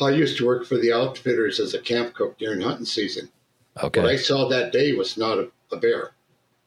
[0.00, 3.28] I used to work for the outfitters as a camp cook during hunting season.
[3.82, 4.00] Okay.
[4.00, 6.12] What I saw that day was not a, a bear.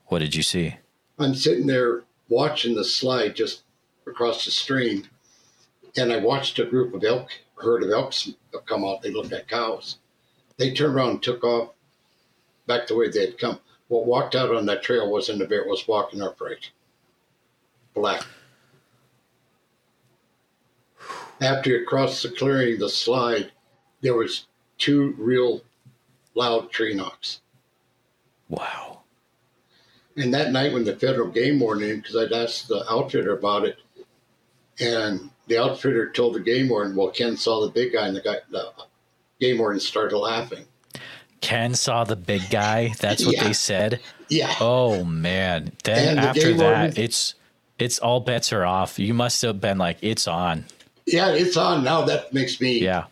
[0.07, 0.75] What did you see?
[1.19, 3.63] I'm sitting there watching the slide just
[4.07, 5.07] across the stream,
[5.97, 8.31] and I watched a group of elk, herd of elks
[8.65, 9.01] come out.
[9.01, 9.97] They looked like cows.
[10.57, 11.71] They turned around and took off
[12.67, 13.59] back the way they had come.
[13.87, 16.71] What walked out on that trail wasn't a bear, it was walking upright.
[17.93, 18.25] Black.
[21.41, 23.51] After it crossed the clearing, the slide,
[24.01, 24.45] there was
[24.77, 25.61] two real
[26.35, 27.41] loud tree knocks.
[28.49, 29.01] Wow.
[30.17, 33.77] And that night when the federal game warden, because I'd asked the outfitter about it,
[34.79, 38.21] and the outfitter told the game warden, "Well, Ken saw the big guy," and the
[38.21, 38.71] guy, the
[39.39, 40.65] game warden started laughing.
[41.39, 42.93] Ken saw the big guy.
[42.99, 43.43] That's what Yeah.
[43.45, 43.99] they said.
[44.29, 45.71] Yeah, Oh man.
[45.83, 47.35] Then And after game that, warden- it's
[47.79, 48.99] it's all bets are off.
[48.99, 50.65] You must have been like, it's on.
[51.07, 52.03] yeah, it's on now.
[52.03, 53.05] That makes me, Yeah.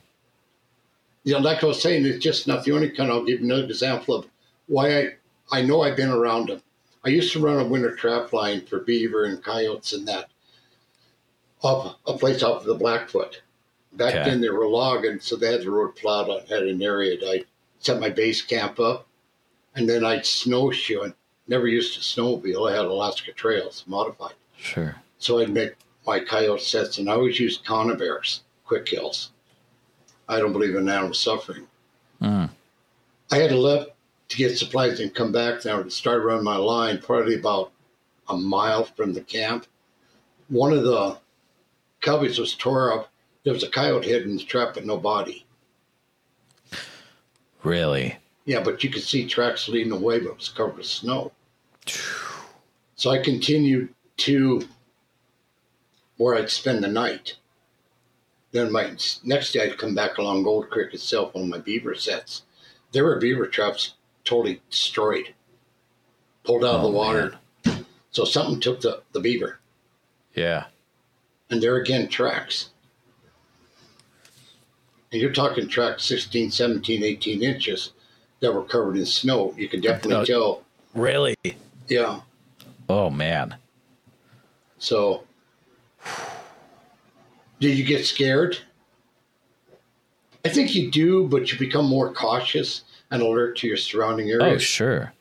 [1.23, 3.12] You know, like I was saying, it's just not the only kind.
[3.12, 4.27] I'll give you another example of
[4.67, 5.10] why I
[5.51, 6.62] I know I've been around them.
[7.03, 10.29] I used to run a winter trap line for beaver and coyotes and that
[11.63, 13.41] up a place off of the Blackfoot.
[13.93, 14.29] Back Okay.
[14.29, 17.29] then they were logging, so they had the road plowed on, had an area that
[17.29, 17.43] I
[17.79, 19.08] set my base camp up,
[19.75, 21.01] and then I'd snowshoe.
[21.01, 21.13] And
[21.47, 22.69] never used to snowmobile.
[22.71, 24.95] I had Alaska Trails modified, Sure.
[25.17, 25.73] so I'd make
[26.05, 29.32] my coyote sets, and I always used conibears, quick kills.
[30.29, 31.67] I don't believe in animal suffering.
[32.21, 32.49] Mm.
[33.31, 33.91] I had to left
[34.29, 37.71] to get supplies and come back now to start running my line, probably about
[38.29, 39.65] a mile from the camp.
[40.47, 41.17] One of the
[42.01, 43.11] cubbies was tore up.
[43.43, 45.45] There was a coyote head in the trap, but no body.
[47.63, 48.17] Really?
[48.45, 51.31] Yeah, but you could see tracks leading away, but it was covered with snow.
[52.95, 54.67] So I continued to
[56.17, 57.37] where I'd spend the night.
[58.51, 62.43] Then my next day, I'd come back along Gold Creek itself on my beaver sets.
[62.91, 65.33] There were beaver traps totally destroyed,
[66.43, 67.35] pulled out of Oh, the water.
[68.12, 69.59] So something took the, the beaver.
[70.33, 70.65] Yeah.
[71.51, 72.69] And there again, tracks.
[75.12, 77.91] And you're talking tracks 16, 17, 18 inches
[78.39, 79.53] that were covered in snow.
[79.57, 80.25] You could definitely Oh.
[80.25, 80.63] tell.
[80.93, 81.35] Really?
[81.88, 82.21] Yeah.
[82.88, 83.55] Oh man.
[84.79, 85.23] So,
[87.60, 88.58] did you get scared?
[90.45, 94.56] I think you do, but you become more cautious and alert to your surrounding area.
[94.56, 95.13] Oh, sure.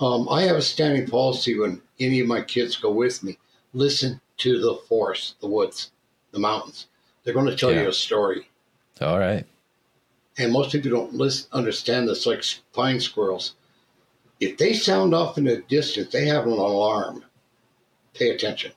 [0.00, 3.38] Um, I have a standing policy when any of my kids go with me.
[3.72, 5.90] Listen to the forest, the woods,
[6.32, 6.86] the mountains.
[7.24, 7.82] They're going to tell Yeah.
[7.82, 8.48] you a story.
[9.00, 9.46] All right.
[10.38, 12.42] and most people don't listen, understand this like
[12.72, 13.54] pine squirrels.
[14.40, 17.24] If they sound off in the distance, they have an alarm.
[18.14, 18.72] Pay attention.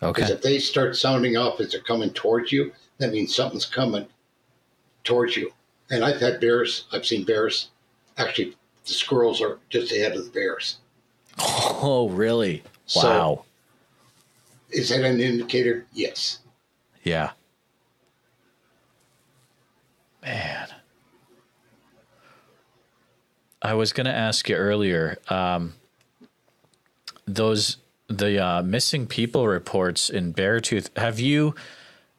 [0.00, 4.06] Because if they start sounding off as they're coming towards you, that means something's coming
[5.04, 5.52] towards you.
[5.90, 7.70] And I've had bears, I've seen bears.
[8.16, 8.56] Actually,
[8.86, 10.78] the squirrels are just ahead of the bears.
[11.80, 12.62] Oh, really?
[12.86, 13.44] So- Wow.
[14.70, 15.86] Is that an indicator?
[15.94, 16.40] Yes.
[17.04, 17.30] Yeah.
[20.22, 20.68] Man.
[23.62, 25.74] I was going to ask you earlier um,
[27.26, 27.78] those
[28.08, 30.96] the uh, missing people reports in Beartooth.
[30.96, 31.54] Have you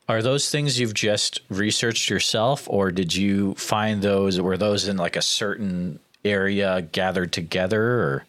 [0.08, 4.98] are those things you've just researched yourself or did you find those were those in
[4.98, 8.26] like a certain area gathered together or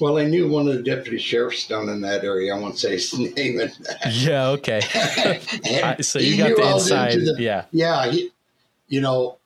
[0.00, 2.54] Well, I knew one of the deputy sheriffs down in that area.
[2.54, 3.60] I won't say his name.
[4.10, 4.80] Yeah, okay.
[6.02, 7.64] So you got the I was into inside the- yeah.
[7.72, 8.30] Yeah, he,
[8.88, 9.38] you know,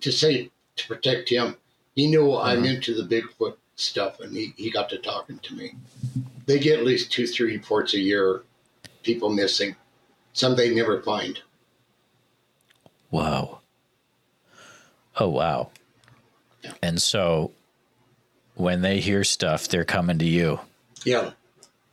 [0.00, 1.56] to say to protect him,
[1.94, 2.66] he knew I'm Mm-hmm.
[2.66, 5.74] into the Bigfoot stuff, and he, he got to talking to me.
[6.46, 8.42] They get at least two, three reports a year,
[9.02, 9.76] people missing,
[10.32, 11.40] some they never find.
[13.10, 13.60] Wow.
[15.16, 15.70] Oh, wow.
[16.82, 17.52] And so
[18.54, 20.60] when they hear stuff, they're coming to you.
[21.04, 21.32] Yeah,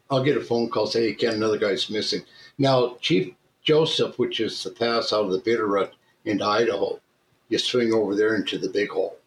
[0.09, 2.23] I'll get a phone call say, "Hey, Ken, another guy's missing."
[2.57, 5.91] Now, Chief Joseph, which is the pass out of the Bitterroot
[6.25, 6.99] into Idaho,
[7.49, 9.17] you swing over there into the Big Hole.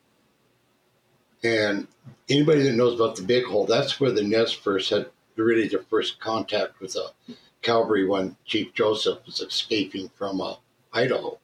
[1.44, 1.86] And
[2.30, 5.82] anybody that knows about the Big Hole, that's where the Nez Perce had really their
[5.82, 10.54] first contact with uh, Calvary when Chief Joseph was escaping from uh,
[10.92, 11.38] Idaho.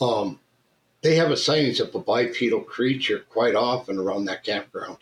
[0.00, 0.38] Um,
[1.02, 4.98] they have a sightings of a bipedal creature quite often around that campground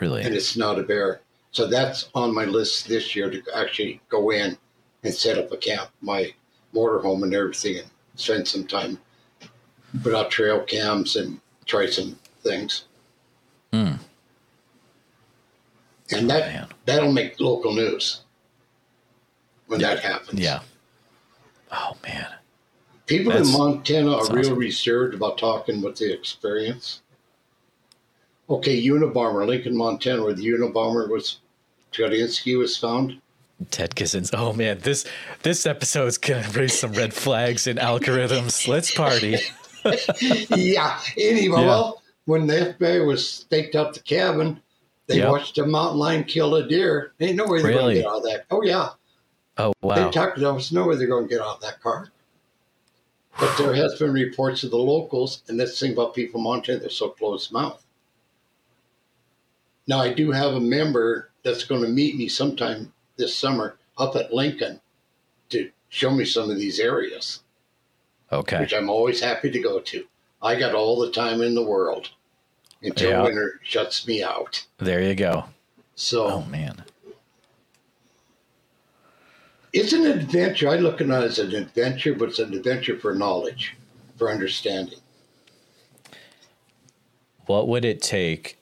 [0.00, 0.22] Really?
[0.22, 1.20] and it's not a bear.
[1.52, 4.56] So that's on my list this year to actually go in
[5.02, 6.32] and set up a camp, my
[6.74, 8.98] motorhome and everything, and spend some time,
[10.02, 12.84] put out trail cams and try some things.
[13.72, 13.92] Hmm.
[16.12, 16.66] And that Man.
[16.86, 18.22] that'll make local news
[19.66, 20.40] when that happens.
[20.40, 20.60] Yeah.
[21.70, 22.26] Oh, man.
[23.06, 24.58] People That's- in Montana are real awesome.
[24.58, 27.00] reserved about talking what they experience.
[28.48, 31.38] Okay, Unabomber, Lincoln, Montana, where the Unabomber was,
[31.92, 33.20] Tudinsky was found.
[33.70, 34.30] Ted Kissins.
[34.32, 34.78] Oh, man.
[34.80, 35.04] This
[35.42, 38.66] this episode's to raise some red flags in algorithms.
[38.66, 39.36] Let's party.
[40.56, 40.98] yeah.
[41.16, 41.66] Anyway, Yeah.
[41.66, 44.60] well, when the FBI was staked out the cabin,
[45.06, 45.28] they Yep.
[45.30, 47.12] watched a mountain lion kill a deer.
[47.20, 48.44] Ain't no way they're going to get out of that.
[48.50, 48.90] Oh yeah,
[49.58, 49.94] Oh, wow.
[50.06, 50.70] they talked to us.
[50.72, 52.10] No way they're going to get out of that car.
[53.38, 56.78] But there has been reports of the locals, and this thing about people in Montana,
[56.80, 57.82] they're so closed mouth.
[59.86, 64.14] Now I do have a member that's going to meet me sometime this summer up
[64.16, 64.80] at Lincoln
[65.50, 67.40] to show me some of these areas
[68.32, 68.60] Okay.
[68.60, 70.06] which I'm always happy to go to.
[70.42, 72.10] I got all the time in the world
[72.82, 73.22] until Yeah.
[73.22, 74.64] winter shuts me out.
[74.78, 75.44] There you go.
[75.94, 76.84] So Oh, man.
[79.72, 80.68] it's an adventure.
[80.68, 83.76] I look at it as an adventure, but it's an adventure for knowledge,
[84.16, 84.98] for understanding.
[87.46, 88.58] What would it take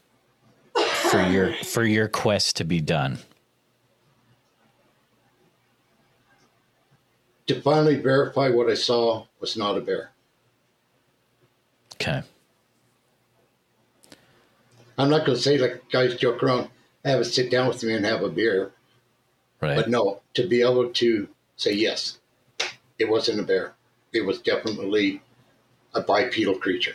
[0.75, 3.19] for your for your quest to be done?
[7.47, 10.13] To finally verify what I saw was not a bear.
[12.01, 12.23] Okay.
[14.97, 16.69] I'm not going to say like guys joke around,
[17.05, 18.73] have a sit down with me and have a beer,
[19.61, 19.77] Right.
[19.77, 22.19] but no, to be able to say yes,
[22.99, 23.75] it wasn't a bear.
[24.13, 25.21] It was definitely
[25.95, 26.95] a bipedal creature.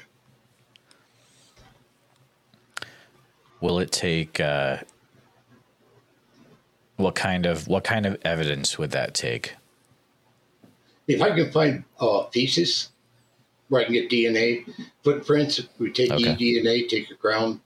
[3.60, 4.78] Will it take uh,
[6.98, 9.56] what kind of what kind of evidence would that take?
[11.08, 12.90] If I can find uh, feces
[13.74, 14.72] where I can get DNA
[15.04, 16.36] footprints, we take Okay.
[16.36, 17.60] eDNA, take a ground,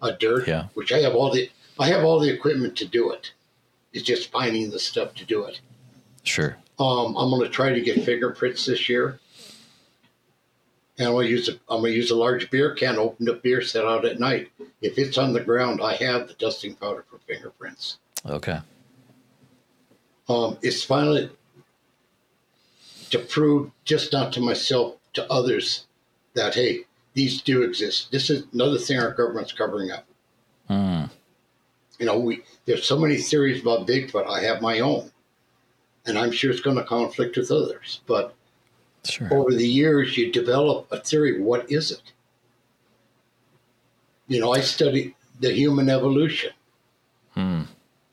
[0.00, 0.68] a dirt, Yeah.
[0.72, 3.32] which I have all the I have all the equipment to do it.
[3.92, 5.60] It's just finding the stuff to do it.
[6.24, 6.56] Sure.
[6.78, 9.18] Um, I'm going to try to get fingerprints this year,
[10.98, 13.28] and I'm going to use a I'm going to use a large beer can, open
[13.28, 14.50] up beer, set out at night.
[14.80, 17.98] If it's on the ground, I have the dusting powder for fingerprints.
[18.24, 18.60] Okay.
[20.28, 21.28] um, it's finally
[23.10, 25.86] to prove just not to myself to others
[26.34, 26.84] that hey
[27.14, 30.06] these do exist this is another thing our government's covering up
[30.68, 31.04] Hmm.
[31.98, 35.10] you know we there's so many theories about bigfoot i have my own
[36.06, 38.34] and i'm sure it's going to conflict with others but
[39.02, 39.32] Sure.
[39.32, 42.12] over the years you develop a theory what is it
[44.28, 46.52] You know, I study the human evolution.
[47.34, 47.62] Hmm.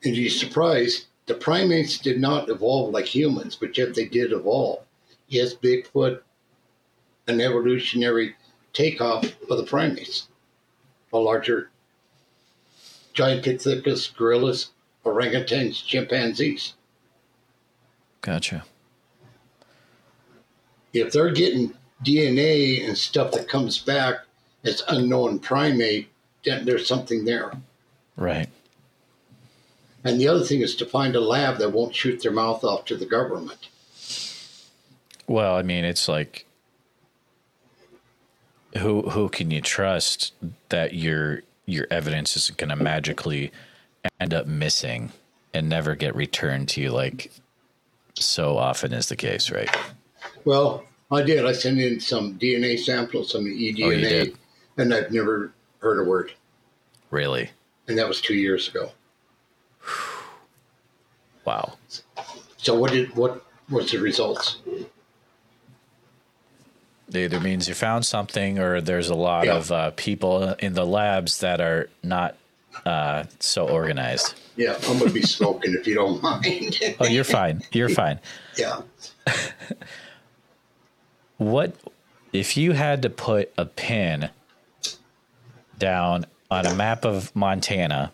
[0.03, 4.83] And you're surprised the primates did not evolve like humans, but yet they did evolve.
[5.27, 6.21] Yes, Bigfoot,
[7.28, 8.36] an evolutionary
[8.73, 10.28] takeoff of the primates,
[11.11, 11.69] a larger
[13.13, 14.69] giant Pithecanthropus, gorillas,
[15.03, 16.73] orangutans, chimpanzees.
[18.21, 18.63] Gotcha.
[20.93, 21.73] If they're getting
[22.03, 24.17] DNA and stuff that comes back
[24.63, 26.09] as unknown primate,
[26.45, 27.51] then there's something there.
[28.15, 28.49] Right.
[30.03, 32.86] And the other thing is to find a lab that won't shoot their mouth off
[32.86, 33.69] to the government.
[35.28, 36.46] Well, I mean, it's like
[38.78, 40.34] who who can you trust
[40.70, 43.51] that your your evidence is going to magically
[44.20, 45.11] end up missing
[45.53, 47.32] and never get returned to you like
[48.15, 49.70] so often is the case, right?
[50.45, 51.45] Well, I did.
[51.45, 56.34] I sent in some DNA samples, some eDNA, Oh, and I've never heard a word.
[57.11, 57.51] Really?
[57.88, 58.91] And that was two years ago.
[61.45, 61.78] Wow.
[62.57, 64.57] So what did what was the results?
[67.09, 69.55] It either means you found something or there's a lot Yeah.
[69.55, 72.35] of uh, people in the labs that are not
[72.85, 74.33] uh, so organized.
[74.55, 76.79] Yeah, I'm gonna be smoking if you don't mind.
[76.99, 77.61] Oh, you're fine.
[77.71, 78.19] You're fine.
[78.57, 78.81] yeah.
[81.37, 81.75] What
[82.33, 84.29] if you had to put a pin
[85.77, 88.11] down on a map of Montana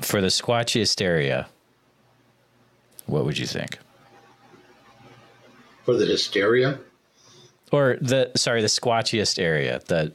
[0.00, 1.48] for the squatchiest area?
[3.06, 3.78] What would you think?
[5.84, 6.78] For the hysteria.
[7.72, 10.12] Or the sorry, the squatchiest area that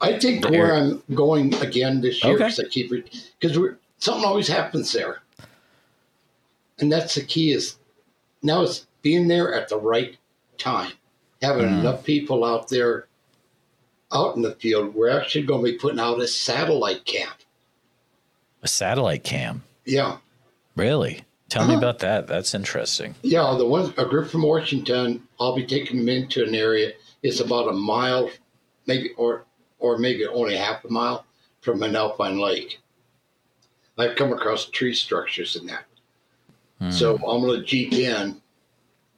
[0.00, 2.44] I think where area- I'm going again this year Okay.
[2.44, 2.90] because I keep
[3.40, 5.20] because we're something always happens there,
[6.78, 7.76] and that's the key is
[8.42, 10.16] now it's being there at the right
[10.58, 10.92] time,
[11.42, 11.80] having Mm.
[11.80, 13.06] enough people out there,
[14.12, 14.94] out in the field.
[14.94, 17.34] We're actually going to be putting out a satellite camp.
[18.64, 19.64] a satellite cam.
[19.84, 20.18] Yeah,
[20.76, 21.24] Really?
[21.52, 21.78] Tell me Uh-huh.
[21.80, 22.26] about that.
[22.26, 23.14] That's interesting.
[23.20, 23.54] yeah.
[23.58, 25.22] The one a group from Washington.
[25.38, 26.92] I'll be taking them into an area.
[27.22, 28.30] It's about a mile,
[28.86, 29.44] maybe or
[29.78, 31.26] or maybe only half a mile
[31.60, 32.80] from an alpine lake.
[33.98, 35.84] I've come across tree structures in that.
[36.90, 38.40] So I'm going to jeep in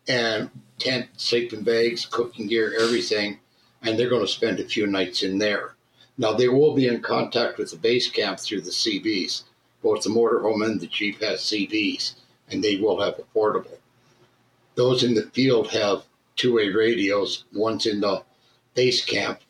[0.08, 3.38] and tent, sleeping bags, cooking gear, everything,
[3.82, 5.74] and they're going to spend a few nights in there.
[6.18, 9.44] Now they will be in contact with the base camp through the CBs.
[9.82, 12.16] Both the motorhome and the jeep has CBs,
[12.50, 13.78] and they will have a portable.
[14.74, 16.04] Those in the field have
[16.36, 17.44] two-way radios.
[17.52, 18.22] One's in the
[18.74, 19.40] base camp,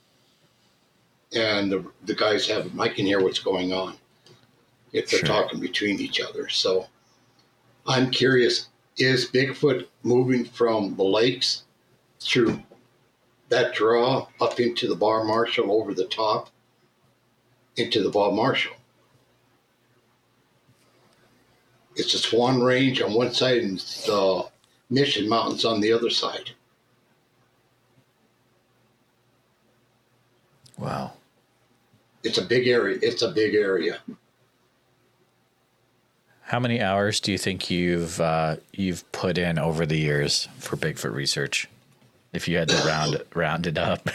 [1.34, 2.80] and the, the guys have them.
[2.80, 3.96] I can hear what's going on
[4.92, 5.28] if they're Sure.
[5.28, 6.48] talking between each other.
[6.48, 6.86] So
[7.86, 8.68] I'm curious:
[8.98, 11.62] is Bigfoot moving from the lakes
[12.20, 12.62] through
[13.48, 16.50] that draw up into the Bob Marshall over the top
[17.76, 18.76] into the Bob Marshall?
[21.96, 24.46] It's a Swan Range on one side and the
[24.90, 26.50] Mission Mountains on the other side.
[30.78, 31.12] Wow.
[32.24, 32.98] It's a big area.
[33.00, 33.98] It's a big area.
[36.42, 40.76] How many hours do you think you've uh, you've put in over the years for
[40.76, 41.68] Bigfoot research?
[42.32, 44.08] If you had to round round it up.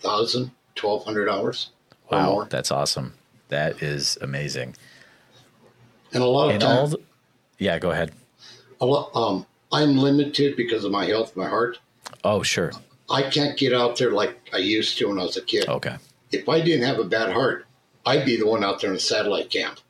[0.00, 1.70] Thousand, twelve hundred hours.
[2.10, 3.14] Wow, that's awesome.
[3.48, 4.76] That is amazing.
[6.12, 7.00] And a lot of times, the,
[7.58, 8.12] yeah, go ahead.
[8.80, 11.78] a lot, um, I'm limited because of my health, my heart.
[12.24, 12.72] Oh, sure.
[13.10, 15.68] I can't get out there like I used to when I was a kid.
[15.68, 15.96] Okay.
[16.32, 17.66] If I didn't have a bad heart,
[18.06, 19.80] I'd be the one out there in a satellite camp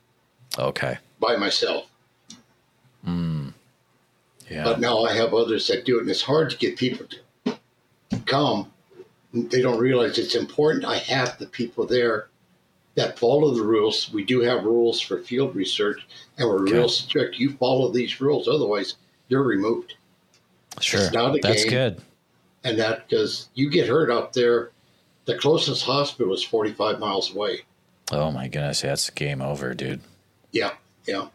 [0.58, 0.98] Okay.
[1.20, 1.86] by myself.
[4.50, 4.64] Yeah.
[4.64, 7.06] But now I have others that do it, and it's hard to get people
[7.44, 7.58] to
[8.24, 8.72] come.
[9.34, 10.86] They don't realize it's important.
[10.86, 12.28] I have the people there
[12.98, 14.12] that follow the rules.
[14.12, 16.72] We do have rules for field research, and we're Okay.
[16.74, 17.38] real strict.
[17.38, 18.96] You follow these rules, otherwise
[19.28, 19.94] you're removed.
[20.80, 21.10] sure.
[21.12, 21.72] not a That's game.
[21.72, 22.00] good.
[22.64, 24.70] And that because you get hurt out there,
[25.24, 27.62] the closest hospital is 45 miles away.
[28.12, 30.00] Oh my goodness, that's game over, dude.
[30.52, 30.72] Yeah,
[31.06, 31.28] yeah.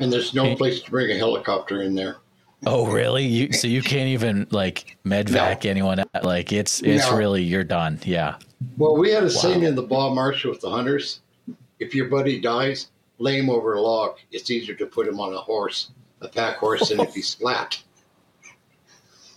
[0.00, 0.56] And there's no Hey.
[0.56, 2.16] place to bring a helicopter in there.
[2.66, 3.24] Oh, really?
[3.24, 6.24] You so you can't even like medevac anyone out?
[6.24, 7.16] Like it's it's No.
[7.16, 7.98] really you're done.
[8.04, 8.36] Yeah.
[8.78, 11.20] Well, we had a saying in the Bob Marshall with the hunters:
[11.78, 12.88] if your buddy dies,
[13.18, 14.16] lay him over a log.
[14.32, 15.90] It's easier to put him on a horse,
[16.20, 17.80] a pack horse, than if he's flat.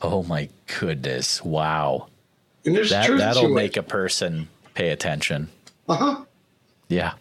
[0.02, 0.48] Oh my
[0.80, 1.44] goodness.
[1.44, 2.08] Wow.
[2.66, 5.50] And there's That truth that'll to make a person pay attention.
[5.90, 6.26] Uh huh.
[6.90, 7.14] Yeah.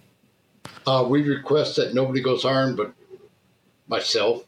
[0.87, 2.93] Uh, we request that nobody goes armed, but
[3.89, 4.45] myself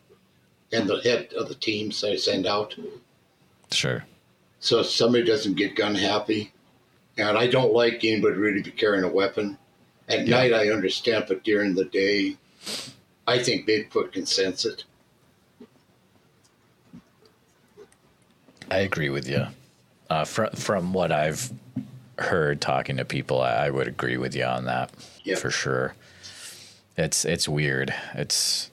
[0.72, 2.74] and the head of the teams I send out.
[3.70, 4.04] Sure.
[4.60, 6.52] so somebody doesn't get gun happy.
[7.16, 9.58] And I don't like anybody really be carrying a weapon.
[10.08, 10.36] At Yeah.
[10.36, 12.36] night, I understand, but during the day,
[13.26, 14.84] I think Bigfoot can sense it.
[18.70, 19.46] I agree with you.
[20.10, 21.50] Uh, from from what I've
[22.18, 24.90] heard talking to people, I, I would agree with you on that
[25.24, 25.36] Yeah.
[25.36, 25.94] for sure.
[26.96, 27.94] It's it's weird.
[28.14, 28.70] It's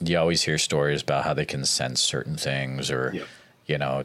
[0.00, 3.14] you always hear stories about how they can sense certain things, or
[3.66, 4.04] you know,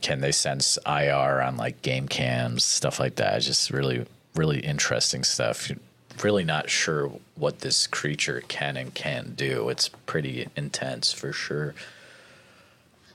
[0.00, 3.36] can they sense IR on like game cams, stuff like that.
[3.36, 5.68] It's just really really interesting stuff.
[5.68, 5.78] You're
[6.22, 9.68] really not sure what this creature can and can't do.
[9.68, 11.74] It's pretty intense for sure.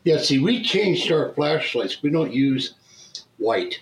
[0.04, 2.02] Yeah, see, we changed our flashlights.
[2.02, 2.76] We don't use
[3.38, 3.80] white.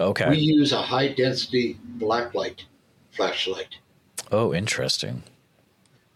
[0.00, 0.28] Okay.
[0.28, 2.64] We use a high density black light
[3.12, 3.76] flashlight.
[4.32, 5.22] Oh, interesting.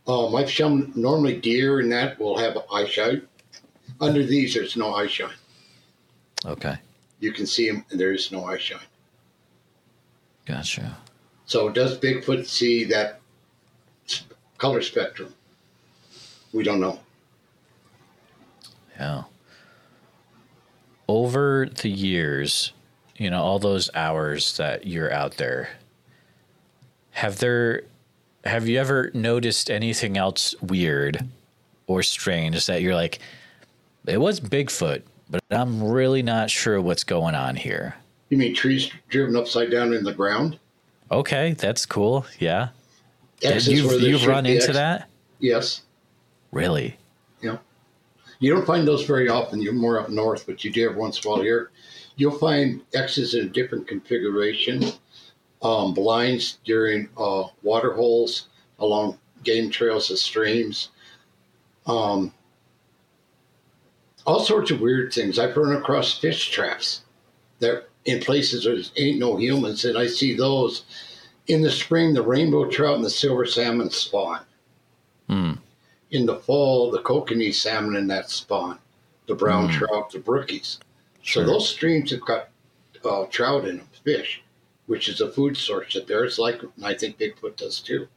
[0.08, 3.22] Um, I've shown normally deer and that will have eye shine.
[4.00, 5.34] Under these, there's no eye shine.
[6.46, 6.76] Okay.
[7.20, 8.80] You can see them, and there is no eye shine.
[10.46, 10.96] Gotcha.
[11.44, 13.20] So, does Bigfoot see that
[14.56, 15.34] color spectrum?
[16.52, 17.00] We don't know.
[18.98, 19.24] Yeah.
[21.06, 22.72] Over the years,
[23.16, 25.70] you know, all those hours that you're out there,
[27.10, 27.82] have there
[28.48, 31.24] have you ever noticed anything else weird
[31.86, 33.18] or strange that you're like,
[34.06, 37.94] it was Bigfoot, but I'm really not sure what's going on here?
[38.30, 40.58] You mean trees driven upside down in the ground?
[41.10, 42.26] Okay, that's cool.
[42.38, 42.68] Yeah.
[43.42, 45.08] X's you've you've run into X- that?
[45.38, 45.82] Yes.
[46.50, 46.96] Really?
[47.40, 47.58] Yeah.
[48.40, 49.60] You don't find those very often.
[49.62, 51.70] You're more up north, but you do every once in a while here.
[52.16, 54.84] You'll find X's in a different configuration,
[55.62, 58.48] um, blinds during uh, water holes
[58.78, 60.90] along game trails and streams.
[61.86, 62.32] Um,
[64.26, 65.38] all sorts of weird things.
[65.38, 67.02] I've run across fish traps.
[67.60, 70.84] They're in places where there ain't no humans, and I see those.
[71.46, 74.40] In the spring, the rainbow trout and the silver salmon spawn
[75.28, 75.52] Hmm.
[76.10, 78.78] in the fall, the kokanee salmon in that spawn,
[79.26, 80.78] the brown trout, the brookies.
[81.22, 81.44] Sure.
[81.44, 82.48] So those streams have got
[83.04, 84.42] uh, trout in them, fish,
[84.88, 88.08] which is a food source that bears like, and I think Bigfoot does too.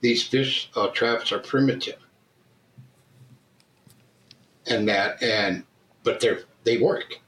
[0.00, 1.98] These fish uh, traps are primitive,
[4.66, 5.64] and that, and
[6.02, 7.20] but they're they work.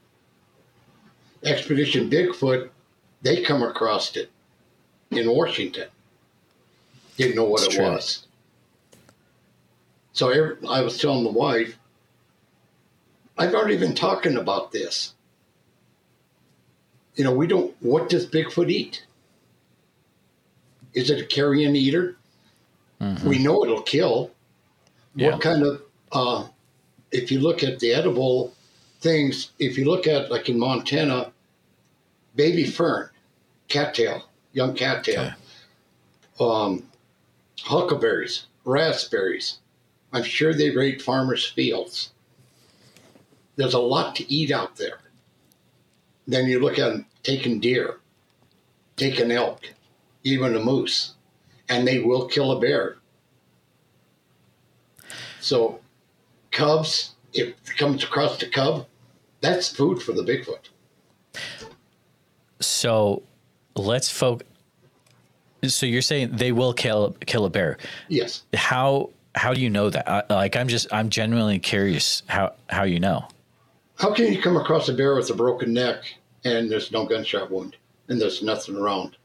[1.43, 2.69] Expedition Bigfoot,
[3.21, 4.29] they come across it
[5.11, 5.87] in Washington.
[7.17, 7.85] Didn't know what It's it true.
[7.85, 8.27] was.
[10.13, 11.77] So every, I was telling the wife,
[13.37, 15.13] I've already been talking about this.
[17.15, 17.75] You know, we don't.
[17.81, 19.05] What does Bigfoot eat?
[20.93, 22.17] Is it a carrion eater?
[23.01, 23.23] Mhm.
[23.23, 24.31] We know it'll kill.
[25.15, 25.31] Yeah.
[25.31, 25.81] What kind of?
[26.11, 26.47] Uh,
[27.11, 28.53] if you look at the edible
[29.01, 31.31] things, if you look at like in Montana,
[32.35, 33.09] baby fern,
[33.67, 35.33] cattail, young cattail,
[36.39, 36.87] um,
[37.61, 39.59] huckleberries, raspberries.
[40.13, 42.11] I'm sure they raid farmers' fields.
[43.55, 44.99] There's a lot to eat out there.
[46.31, 47.99] Then you look at taking deer,
[48.95, 49.69] taking elk,
[50.23, 51.15] even a moose,
[51.67, 52.99] and they will kill a bear.
[55.41, 55.81] So,
[56.51, 58.87] cubs, if it comes across the cub,
[59.41, 60.69] that's food for the Bigfoot.
[62.61, 63.23] So
[63.75, 64.47] let's focus.
[65.63, 67.77] So you're saying they will kill kill a bear?
[68.07, 68.43] Yes.
[68.53, 70.09] How how do you know that?
[70.09, 73.27] I, like I'm just I'm genuinely curious how how you know.
[73.97, 76.03] How can you come across a bear with a broken neck
[76.43, 77.75] and there's no gunshot wound
[78.09, 79.17] and there's nothing around?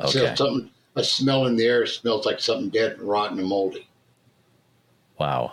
[0.00, 0.10] Okay.
[0.10, 3.86] So something a smell in the air smells like something dead and rotten and moldy.
[5.18, 5.52] Wow.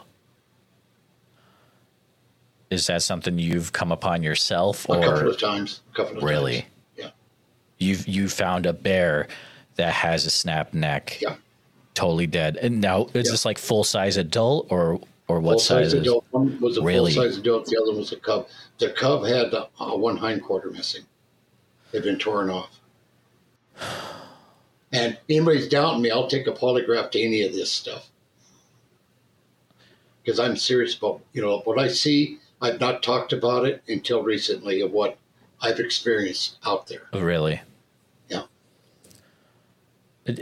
[2.69, 5.81] Is that something you've come upon yourself, A couple or of times.
[5.91, 6.29] A couple of times.
[6.29, 6.61] really?
[6.61, 6.71] times.
[6.97, 7.09] Yeah.
[7.79, 9.27] You've you found a bear
[9.75, 11.35] that has a snapped neck, Yeah.
[11.95, 13.31] totally dead, and now is Yeah.
[13.31, 14.99] this like full size adult or
[15.29, 15.93] or what size?
[15.93, 16.25] is- adult.
[16.31, 17.13] One was a Really?
[17.13, 17.67] full size adult.
[17.67, 18.47] The other was a cub.
[18.79, 21.03] The cub had uh, one hindquarter missing.
[21.91, 22.79] They've been torn off.
[24.91, 28.09] And anybody's doubting me, I'll take a polygraph to any of this stuff.
[30.23, 34.23] Because I'm serious about, you know, what I see, I've not talked about it until
[34.23, 35.17] recently of what
[35.61, 37.03] I've experienced out there.
[37.13, 37.61] Really?
[38.29, 38.43] Yeah.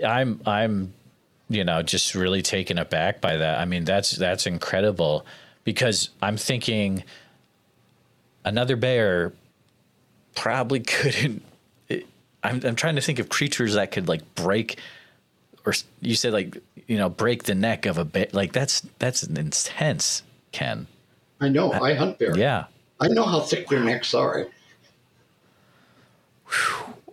[0.06, 0.94] I'm I'm
[1.50, 3.60] you know just really taken aback by that.
[3.60, 5.26] I mean that's that's incredible
[5.64, 7.04] because I'm thinking
[8.46, 9.34] another bear
[10.36, 11.44] probably couldn't
[11.90, 12.08] it,
[12.44, 14.80] I'm I'm trying to think of creatures that could like break
[15.66, 19.24] or you said like you know break the neck of a bear like that's that's
[19.24, 20.88] intense Ken.
[21.40, 21.72] I know.
[21.72, 22.38] Uh, I hunt bear.
[22.38, 22.66] Yeah.
[23.00, 24.48] I know how thick their necks are.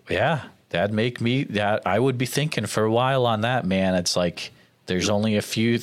[0.09, 0.45] Yeah.
[0.75, 3.95] That'd make me that I would be thinking for a while on that, man.
[3.95, 4.51] It's like
[4.87, 5.79] there's only a few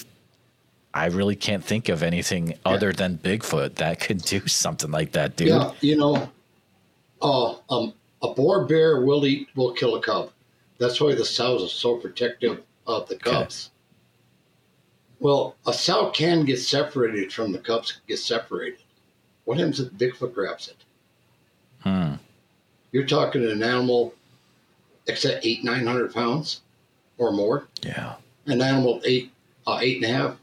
[0.93, 5.37] I really can't think of anything other than Bigfoot that could do something like that,
[5.37, 5.47] dude.
[5.47, 6.29] Yeah, you know,
[7.21, 10.31] uh, um, a boar bear will eat, will kill a cub.
[10.77, 13.31] That's why the sows are so protective of the Okay.
[13.31, 13.69] cubs.
[15.21, 18.79] Well, a sow can get separated from the cubs, get separated.
[19.45, 20.83] What happens if Bigfoot grabs it?
[21.79, 22.15] Hmm.
[22.91, 24.13] You're talking an animal,
[25.07, 26.61] except eight, nine hundred pounds
[27.17, 27.67] or more.
[27.81, 28.15] Yeah.
[28.45, 29.31] An animal eight,
[29.67, 30.37] uh, eight and a half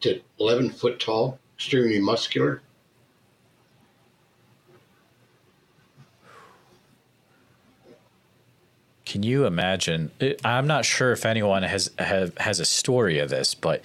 [0.00, 2.62] to eleven foot tall, extremely muscular.
[9.04, 10.10] Can you imagine?
[10.44, 13.82] I'm not sure if anyone has have, has a story of this, but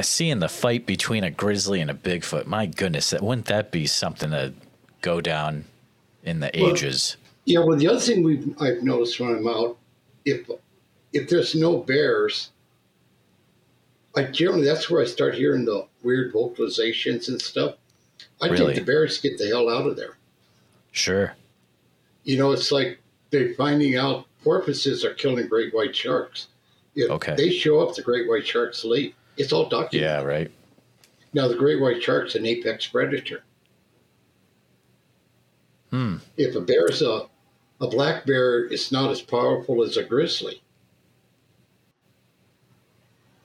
[0.00, 3.86] seeing the fight between a grizzly and a Bigfoot, my goodness, that wouldn't that be
[3.86, 4.54] something to
[5.02, 5.66] go down
[6.24, 7.18] in the Well, ages?
[7.48, 9.78] Yeah, well, the other thing we've I've noticed when I'm out,
[10.26, 10.50] if
[11.14, 12.50] if there's no bears,
[14.14, 17.76] I generally that's where I start hearing the weird vocalizations and stuff.
[18.42, 18.74] I Really?
[18.74, 20.18] think the bears get the hell out of there.
[20.92, 21.34] Sure.
[22.24, 22.98] You know, it's like
[23.30, 26.48] they're finding out porpoises are killing great white sharks.
[26.94, 27.34] If Okay.
[27.34, 29.14] they show up, the great white sharks leave.
[29.38, 30.00] It's all documented.
[30.02, 30.22] Yeah.
[30.22, 30.50] Right.
[31.32, 33.42] Now, the great white shark's an apex predator.
[35.90, 36.16] Hmm.
[36.36, 37.26] If a bear's a,
[37.80, 40.62] a black bear, is not as powerful as a grizzly.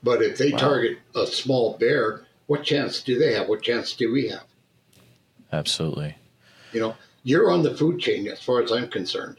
[0.02, 0.58] But if they Wow.
[0.58, 3.48] target a small bear, what chance do they have?
[3.48, 4.44] What chance do we have?
[5.52, 6.16] Absolutely.
[6.72, 9.38] You know, you're on the food chain as far as I'm concerned.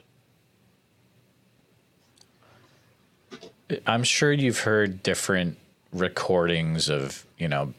[3.85, 5.57] I'm sure you've heard different
[5.91, 7.73] recordings of, you know,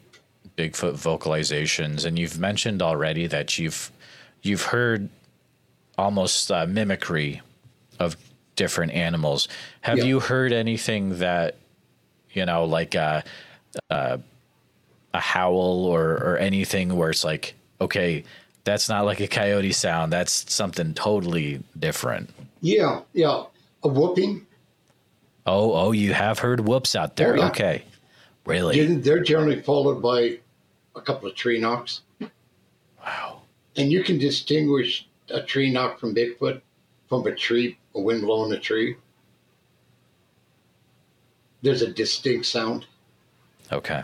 [0.56, 3.90] Bigfoot vocalizations, and you've mentioned already that you've
[4.42, 5.08] you've heard
[5.98, 7.40] almost uh, mimicry
[7.98, 8.16] of
[8.56, 9.48] different animals.
[9.82, 10.04] Have Yeah.
[10.04, 11.56] you heard anything that,
[12.32, 13.24] you know, like a
[13.90, 14.20] a,
[15.12, 18.24] a howl or or anything where it's like, okay,
[18.64, 20.12] that's not like a coyote sound.
[20.12, 22.30] That's something totally different.
[22.60, 23.44] Yeah, yeah.
[23.82, 24.46] A whooping,
[25.46, 27.34] Oh, oh, you have heard whoops out there.
[27.34, 27.46] Oh, yeah.
[27.48, 27.84] Okay.
[28.46, 28.96] Really?
[28.96, 30.38] they're generally followed by
[30.96, 32.00] a couple of tree knocks.
[33.04, 33.42] Wow.
[33.76, 36.60] And you can distinguish a tree knocked from Bigfoot
[37.08, 38.96] from a tree, a wind blowing a tree.
[41.62, 42.86] There's a distinct sound.
[43.72, 44.02] Okay.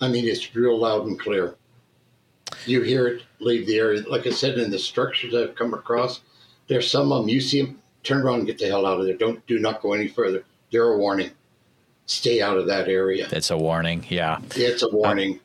[0.00, 1.56] I mean, it's real loud and clear.
[2.66, 4.02] You hear it leave the area.
[4.08, 6.20] Like I said, in the structures I've come across,
[6.68, 9.06] there's some of them, you see them, turn around and get the hell out of
[9.06, 9.16] there.
[9.16, 10.44] Don't, do not go any further.
[10.70, 11.30] They're a warning.
[12.06, 13.28] Stay out of that area.
[13.30, 14.04] It's a warning.
[14.08, 14.40] Yeah.
[14.56, 15.40] It's a warning.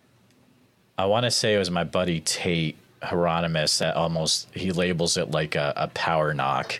[0.98, 5.32] I want to say it was my buddy Tate Hieronymus that almost he labels it
[5.32, 6.80] like a, a power knock.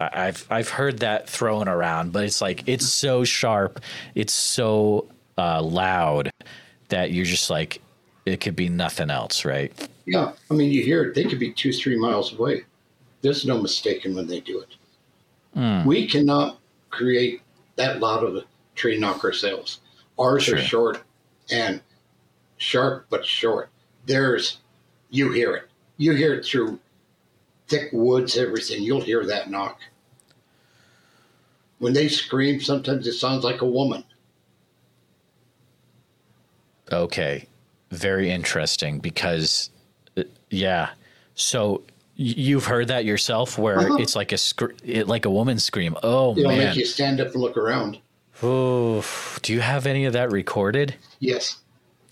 [0.00, 3.80] I, I've I've heard that thrown around, but it's like it's so sharp,
[4.14, 6.30] it's so uh, loud
[6.88, 7.80] that you're just like
[8.26, 9.72] it could be nothing else, right?
[10.06, 11.14] Yeah, I mean, you hear it.
[11.14, 12.64] They could be two, three miles away.
[13.20, 14.74] There's no mistaking when they do it.
[15.54, 15.84] Hmm.
[15.86, 16.58] We cannot
[16.90, 17.42] create
[17.76, 18.44] that loud of a
[18.74, 19.80] tree knock ourselves.
[20.18, 20.56] Ours Sure.
[20.56, 21.02] are short
[21.50, 21.80] and
[22.58, 23.70] sharp, but short.
[24.06, 24.58] Theirs,
[25.10, 25.68] you hear it.
[25.96, 26.78] You hear it through
[27.68, 28.82] thick woods, everything.
[28.82, 29.80] You'll hear that knock.
[31.78, 34.04] When they scream, sometimes it sounds like a woman.
[36.90, 37.46] Okay.
[37.90, 39.70] Very interesting because,
[40.16, 40.90] uh, yeah.
[41.34, 41.82] So
[42.16, 43.96] you've heard that yourself, where Uh-huh.
[44.00, 45.96] it's like a scr- it, like a woman scream.
[46.02, 46.58] Oh It'll man.
[46.68, 47.98] make you stand up and look around.
[48.42, 49.04] Oh,
[49.42, 50.94] do you have any of that recorded?
[51.20, 51.58] Yes.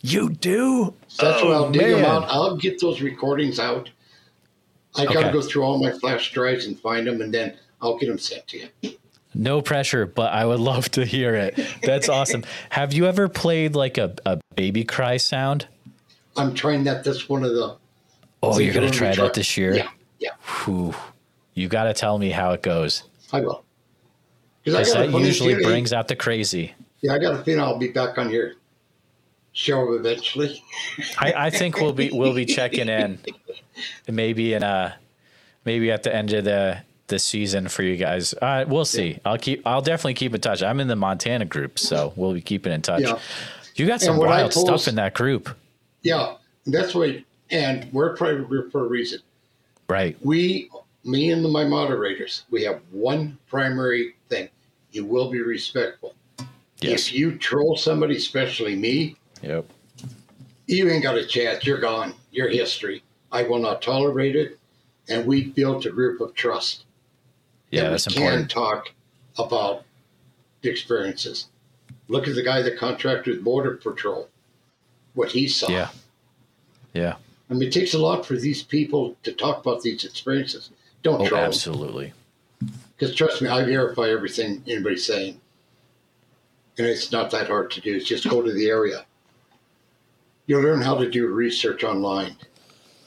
[0.06, 0.94] You do.
[1.18, 2.24] That's Oh, I'll dig them out.
[2.28, 3.90] I'll get those recordings out.
[4.94, 5.32] I got to Okay.
[5.32, 8.46] go through all my flash drives and find them, and then I'll get them sent
[8.48, 8.92] to you.
[9.34, 11.58] No pressure, but I would love to hear it.
[11.82, 12.44] That's awesome.
[12.70, 15.66] Have you ever played like a, a baby cry sound?
[16.36, 17.02] I'm trying that.
[17.04, 17.76] That's one of the.
[18.42, 19.74] Oh, you're gonna try try- that this year.
[19.74, 19.88] Yeah,
[20.18, 20.30] yeah,
[20.64, 20.94] Whew.
[21.54, 23.02] You got to tell me how it goes.
[23.32, 23.64] I will.
[24.62, 26.74] Because Because I got a that usually brings out the crazy.
[27.00, 28.52] Yeah, I got a feeling I'll be back on your
[29.56, 30.62] show eventually.
[31.18, 33.18] I, I think we'll be we'll be checking in,
[34.06, 34.94] maybe in uh
[35.64, 38.34] maybe at the end of the the season for you guys.
[38.34, 39.18] Uh, we'll see.
[39.24, 39.66] I'll keep.
[39.66, 40.62] I'll definitely keep in touch.
[40.62, 43.02] I'm in the Montana group, so we'll be keeping in touch.
[43.02, 43.18] Yeah.
[43.76, 45.54] You got some And what I wild stuff in that group,
[46.02, 46.36] Yeah,
[46.66, 47.24] that's why.
[47.50, 49.20] And we're a private group for a reason.
[49.88, 50.16] right?
[50.22, 50.68] We,
[51.04, 54.48] me and my moderators, we have one primary thing.
[54.90, 56.14] You will be respectful.
[56.80, 57.08] Yes.
[57.08, 59.66] If you troll somebody, especially me, Yep.
[60.66, 61.64] You ain't got a chance.
[61.64, 62.14] You're gone.
[62.30, 63.02] Your history.
[63.30, 64.58] I will not tolerate it.
[65.08, 66.84] And we built a group of trust.
[67.70, 68.48] Yeah, that that's we important.
[68.50, 68.90] can talk
[69.38, 69.84] about
[70.62, 71.46] the experiences.
[72.08, 74.28] Look at the guy that contracted with Border Patrol,
[75.14, 75.68] what he saw.
[75.68, 75.88] Yeah.
[76.94, 77.16] Yeah.
[77.50, 80.70] I mean, it takes a lot for these people to talk about these experiences.
[81.02, 82.12] Don't Oh, absolutely.
[82.96, 85.40] Because trust me, I verify everything anybody's saying.
[86.78, 87.94] And it's not that hard to do.
[87.94, 89.06] It's just go to the area.
[90.46, 92.36] You'll learn how to do research online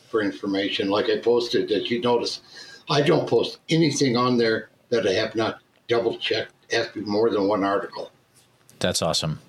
[0.10, 0.90] for information.
[0.90, 2.42] Like I posted that you notice,
[2.90, 6.54] I don't post anything on there that I have not double checked.
[6.70, 8.12] It has to be more than one article.
[8.80, 9.40] That's awesome.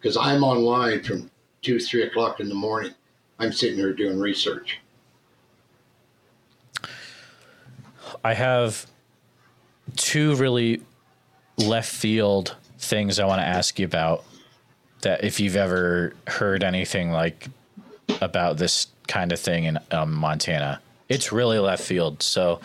[0.00, 1.30] Because I'm online from
[1.62, 2.92] two, three o'clock in the morning.
[3.38, 4.80] I'm sitting here doing research.
[8.24, 8.86] I have
[9.96, 10.82] two really
[11.56, 14.24] left field things I want to ask you about.
[15.02, 17.48] That if you've ever heard anything like
[18.20, 22.22] about this kind of thing in um, Montana, it's really left field.
[22.22, 22.60] So,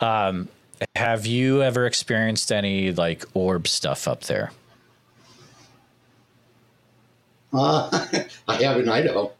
[0.00, 0.48] um,
[0.96, 4.50] have you ever experienced any like orb stuff up there?
[7.52, 8.06] Uh,
[8.48, 9.32] I have in Idaho.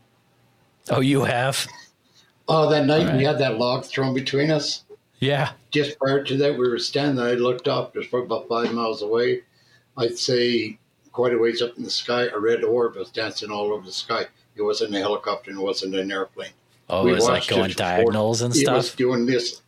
[0.91, 1.67] Oh, you have?
[2.49, 4.83] Oh, that night All we had that log thrown between us.
[5.21, 5.53] Yeah.
[5.71, 7.25] just prior to that, we were standing.
[7.25, 7.95] I looked up.
[7.95, 9.43] Was about five miles away.
[9.97, 10.79] I'd say
[11.13, 12.25] quite a ways up in the sky.
[12.35, 14.27] A red orb was dancing all over the sky.
[14.57, 15.51] It wasn't a helicopter.
[15.51, 16.51] and It wasn't an airplane.
[16.91, 18.73] Oh, We it was like going diagonals and stuff.
[18.73, 18.97] It was stuff.
[18.99, 19.53] doing this.
[19.55, 19.61] It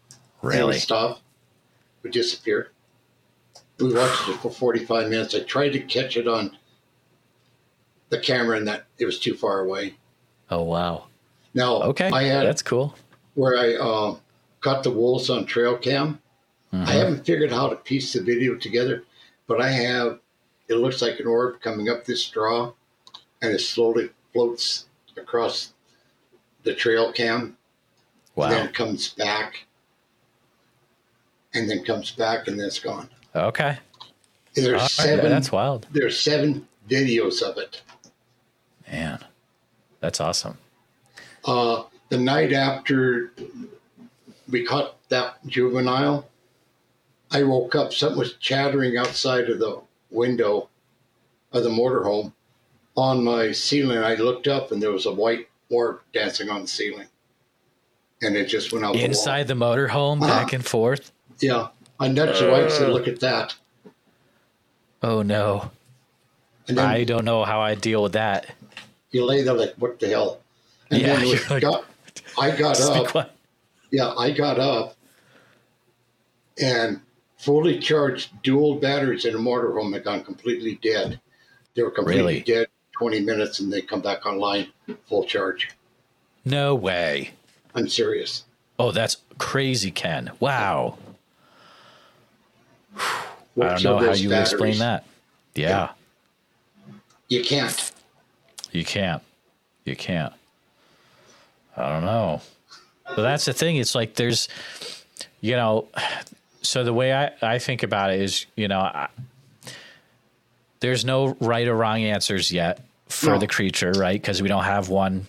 [0.43, 0.65] Really?
[0.75, 1.21] would stop.
[2.03, 2.71] Would disappear.
[3.79, 5.35] We watched it for 45 minutes.
[5.35, 6.57] I tried to catch it on
[8.11, 9.95] the camera, and that it was too far away.
[10.51, 11.07] Oh, wow.
[11.55, 12.11] Now, Okay.
[12.11, 12.95] I had That's cool.
[13.35, 14.17] where I uh,
[14.61, 16.21] caught the wolves on trail cam.
[16.73, 16.87] Mhm.
[16.87, 19.05] I haven't figured out how to piece the video together,
[19.47, 20.21] but I have.
[20.75, 22.73] It looks like an orb coming up this draw,
[23.41, 25.73] and it slowly floats across
[26.65, 27.57] the trail cam,
[28.35, 28.47] Wow.
[28.47, 29.67] and then comes back,
[31.55, 33.09] and then comes back, and then it's gone.
[33.37, 33.79] Okay.
[34.57, 35.31] And All there's right, seven.
[35.31, 35.87] That's wild.
[35.93, 37.83] There's seven videos of it.
[38.91, 39.21] Man,
[40.01, 40.59] that's awesome.
[41.45, 43.33] Uh, the night after
[44.49, 46.29] we caught that juvenile,
[47.31, 47.93] I woke up.
[47.93, 49.81] Something was chattering outside of the
[50.15, 50.69] window
[51.53, 52.33] of the motorhome
[52.97, 53.99] on my ceiling.
[53.99, 57.09] I looked up and there was a white orb dancing on the ceiling.
[58.23, 60.27] And it just went out Inside the motorhome, Uh-huh.
[60.45, 61.13] back and forth.
[61.41, 61.69] Yeah.
[62.01, 63.55] I nudged the wife and said, Look at that.
[65.03, 65.71] Oh no,
[66.67, 68.47] And then I don't know how I deal with that.
[69.11, 70.41] you lay there like, What the hell?
[70.91, 71.85] And Yeah, then was like- got,
[72.39, 72.81] I got
[73.17, 73.31] up.
[73.91, 74.97] Yeah, I got up
[76.61, 77.01] and
[77.45, 81.21] fully charged dual batteries in a motorhome had gone completely dead.
[81.75, 82.41] They were completely Really?
[82.41, 84.69] dead 20 minutes and they come back online
[85.09, 85.71] full charge.
[86.45, 87.33] No way.
[87.75, 88.45] I'm serious.
[88.79, 90.31] Oh, that's crazy, Ken.
[90.41, 90.97] Wow.
[92.97, 93.25] I
[93.57, 95.05] don't know how you would explain that.
[95.55, 95.91] Yeah,
[97.29, 97.93] You can't.
[98.73, 99.23] you can't.
[99.85, 100.33] You can't.
[101.77, 102.41] I don't know.
[103.07, 103.77] But that's the thing.
[103.77, 104.49] It's like there's,
[105.41, 105.87] you know,
[106.65, 109.09] so the way I, I think about it is, you know, I,
[110.81, 113.39] there's no right or wrong answers yet for No.
[113.39, 114.21] the creature, right?
[114.21, 115.27] Because we don't have one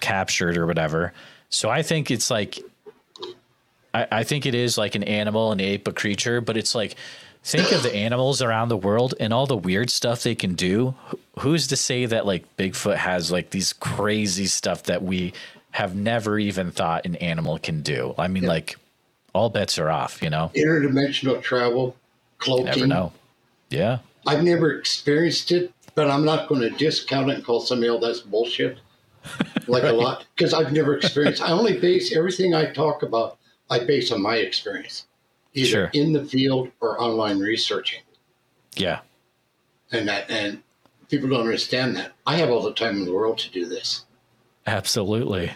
[0.00, 1.12] captured or whatever.
[1.48, 2.58] So I think it's like,
[3.94, 6.96] I, I think it is like an animal, an ape, a creature, but it's like,
[7.42, 10.94] think of the animals around the world and all the weird stuff they can do.
[11.38, 15.32] Who's to say that like Bigfoot has like these crazy stuff that we
[15.70, 18.14] have never even thought an animal can do?
[18.18, 18.76] I mean, like,
[19.32, 20.50] all bets are off, you know?
[20.54, 21.96] Interdimensional travel,
[22.46, 22.88] You never cloaking.
[22.88, 23.12] know.
[23.70, 23.98] Yeah.
[24.26, 28.02] I've never experienced it, but I'm not going to discount it and call somebody else
[28.04, 28.78] that's bullshit.
[29.66, 31.42] Like a lot, because I've never experienced.
[31.42, 33.38] I only base everything I talk about.
[33.68, 35.06] I base on my experience,
[35.54, 35.90] either Sure.
[35.92, 38.00] in the field or online researching,
[38.74, 39.00] Yeah.
[39.92, 40.62] and that and
[41.08, 42.12] people don't understand that.
[42.26, 44.06] I have all the time in the world to do this.
[44.66, 45.52] Absolutely.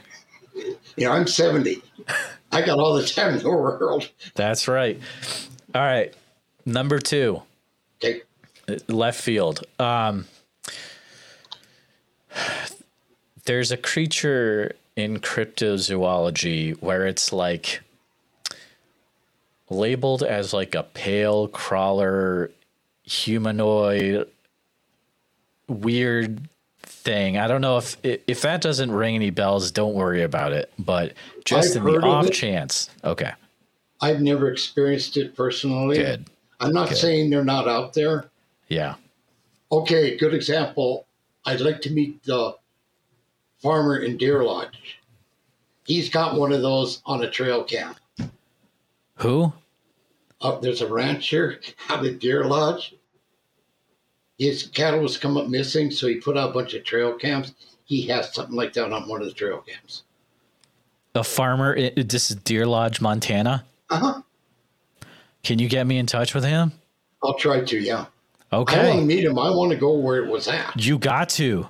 [0.54, 0.76] You
[1.08, 1.82] know, I'm 70.
[2.54, 4.08] I got all the time in the world.
[4.34, 5.00] That's right.
[5.74, 6.14] All right.
[6.64, 7.42] Number two.
[8.02, 8.22] Okay.
[8.88, 9.64] left field.
[9.78, 10.26] Um,
[13.44, 17.80] there's a creature in cryptozoology where it's like
[19.68, 22.50] labeled as like a pale crawler
[23.02, 24.28] humanoid
[25.68, 26.48] weird
[27.04, 27.38] thing.
[27.38, 30.72] I don't know if if that doesn't ring any bells, don't worry about it.
[30.78, 31.12] But
[31.44, 32.90] just I've in the off chance.
[33.04, 33.32] Okay.
[34.00, 35.98] I've never experienced it personally.
[35.98, 36.26] Good.
[36.60, 36.98] I'm not Good.
[36.98, 38.30] saying they're not out there.
[38.68, 38.94] Yeah.
[39.70, 41.06] Okay, good example.
[41.44, 42.56] I'd like to meet the
[43.58, 44.98] farmer in Deer Lodge.
[45.86, 47.94] He's got one of those on a trail cam.
[49.16, 49.52] Who?
[50.40, 52.94] Uh, there's a rancher out at Deer Lodge.
[54.38, 57.54] His cattle was come up missing, so he put out a bunch of trail cams.
[57.84, 60.02] He has something like that on one of the trail cams.
[61.14, 61.76] A farmer.
[61.94, 63.64] This is Deer Lodge, Montana.
[63.90, 64.22] Uh huh.
[65.44, 66.72] Can you get me in touch with him?
[67.22, 67.78] I'll try to.
[67.78, 68.06] Yeah.
[68.52, 68.80] Okay.
[68.80, 69.38] I want to meet him.
[69.38, 70.74] I want to go where it was at.
[70.76, 71.68] You got to.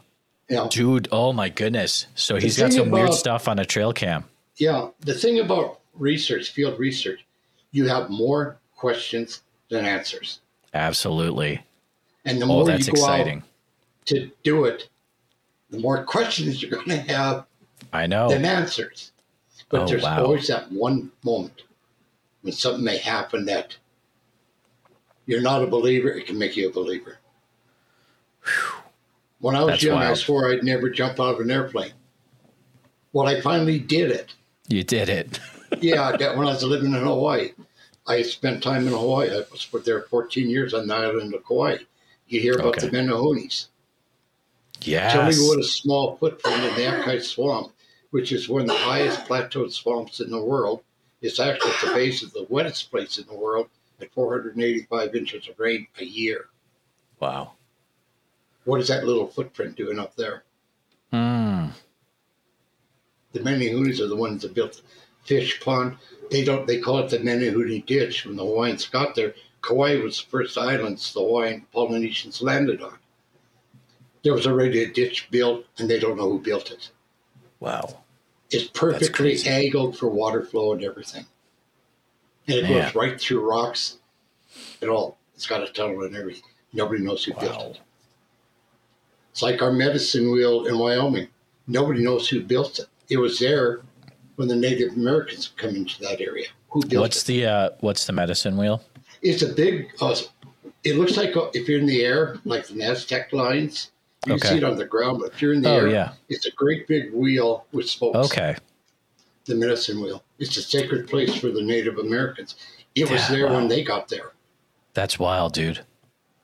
[0.49, 0.69] Yeah.
[0.71, 2.07] Dude, oh my goodness.
[2.15, 4.25] So he's got some weird stuff on a trail cam.
[4.57, 4.89] Yeah.
[5.01, 7.25] The thing about research, field research,
[7.73, 10.41] you have more questions than answers,
[10.75, 11.63] Absolutely.
[12.25, 13.39] And the Oh, more that's you go exciting.
[13.39, 13.45] out
[14.07, 14.89] to do it,
[15.71, 17.47] the more questions you're going to have
[17.93, 18.29] I know.
[18.29, 19.13] than answers.
[19.69, 20.25] But Oh, there's wow.
[20.25, 21.63] always that one moment
[22.43, 23.77] when something may happen that
[25.27, 27.19] you're not a believer, it can make you a believer.
[29.41, 31.93] When I was That's young, I swore I'd never jump out of an airplane.
[33.13, 34.35] Well, I finally did it.
[34.69, 35.41] You did it.
[35.81, 37.51] Yeah, that when I was living in Hawaii.
[38.07, 39.31] I spent time in Hawaii.
[39.31, 41.79] I was there 14 years on the island of Kauai.
[42.27, 42.89] You hear about Okay.
[42.89, 43.67] the Menehunes.
[44.83, 45.13] Yes.
[45.13, 47.73] Tell me what a small footprint in the Akai Swamp,
[48.11, 50.83] which is one of the highest plateaued swamps in the world.
[51.21, 53.69] It's actually at the base of the wettest place in the world
[54.01, 56.47] at 485 inches of rain a year.
[57.21, 57.53] Wow.
[58.65, 60.45] What is that little footprint doing up there?
[61.13, 61.69] Hmm.
[63.33, 64.81] The Menehunes are the ones that built
[65.25, 65.97] fish pond.
[66.31, 66.67] They don't.
[66.67, 68.25] They call it the Menehune Ditch.
[68.27, 69.35] When the Hawaiians got there,
[69.67, 72.99] Kauai was the first islands the Hawaiian Polynesians landed on.
[74.23, 76.91] There was already a ditch built, and they don't know who built it.
[77.61, 78.03] Wow.
[78.51, 81.27] It's perfectly angled for water flow and everything.
[82.47, 82.85] And it Man.
[82.85, 83.99] goes right through rocks.
[84.81, 85.19] It all.
[85.35, 86.51] It's got a tunnel and everything.
[86.73, 87.81] Nobody knows who built it.
[89.33, 91.29] It's like our medicine wheel in Wyoming.
[91.67, 92.87] Nobody knows who built it.
[93.09, 93.81] It was there
[94.37, 96.47] when the Native Americans come into that area.
[96.71, 97.27] Who built What's it?
[97.27, 98.83] the uh what's the medicine wheel?
[99.25, 99.91] It's a big.
[100.01, 100.15] Uh,
[100.85, 103.91] it looks like uh, if you're in the air, like the Aztec lines.
[104.27, 104.49] You Okay.
[104.49, 106.13] see it on the ground, but if you're in the Oh air, yeah.
[106.31, 108.17] it's a great big wheel with spokes.
[108.31, 108.57] Okay.
[109.45, 110.23] The medicine wheel.
[110.39, 112.55] It's a sacred place for the Native Americans.
[112.95, 113.55] It was Yeah, there wow.
[113.57, 114.33] when they got there.
[114.95, 115.81] That's wild, dude.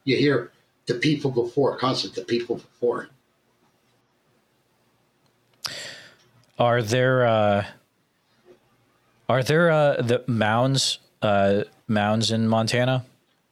[0.05, 0.51] You hear
[0.87, 3.09] the people before, constant the people before.
[6.59, 7.65] Are there uh
[9.29, 13.05] are there uh the mounds uh mounds in Montana?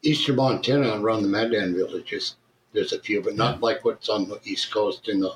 [0.03, 2.37] Eastern Montana and around the Mandan villages,
[2.73, 5.33] there's a few, but not like what's on the East Coast in the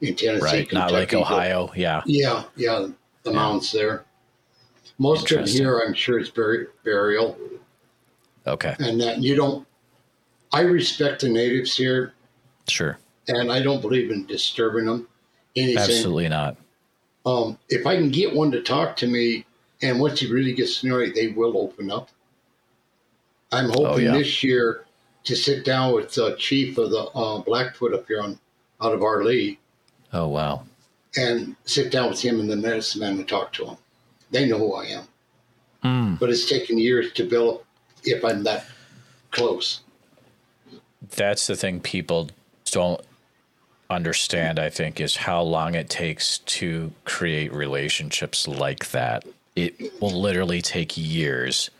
[0.00, 0.44] in Tennessee.
[0.44, 0.72] Right.
[0.72, 1.72] Not like Kentucky, but- Ohio.
[1.76, 2.02] Yeah.
[2.06, 2.88] Yeah, yeah,
[3.24, 4.04] the mounds there.
[4.98, 7.36] Most of it here, I'm sure, is buri- burial,
[8.46, 8.76] Okay.
[8.78, 9.66] and that you don't.
[10.52, 12.14] I respect the natives here,
[12.68, 12.96] Sure.
[13.26, 15.08] and I don't believe in disturbing them.
[15.56, 15.78] Anything.
[15.78, 16.56] Absolutely not.
[17.26, 19.46] Um, if I can get one to talk to me,
[19.82, 22.10] and once he really gets to know you, they will open up.
[23.54, 24.12] I'm hoping Oh, yeah.
[24.12, 24.84] this year
[25.24, 28.38] to sit down with the chief of the uh, Blackfoot up here on
[28.82, 29.58] out of our league
[30.12, 30.64] Oh wow.
[31.16, 33.76] and sit down with him and the medicine man and talk to him.
[34.30, 35.04] They know who I am,
[35.82, 36.14] Hmm.
[36.16, 37.64] but it's taken years to build.
[38.02, 38.66] If I'm that
[39.30, 39.80] close,
[41.16, 42.30] That's the thing people
[42.70, 43.00] don't
[43.88, 49.24] understand, I think, is how long it takes to create relationships like that.
[49.54, 51.70] It will literally take years.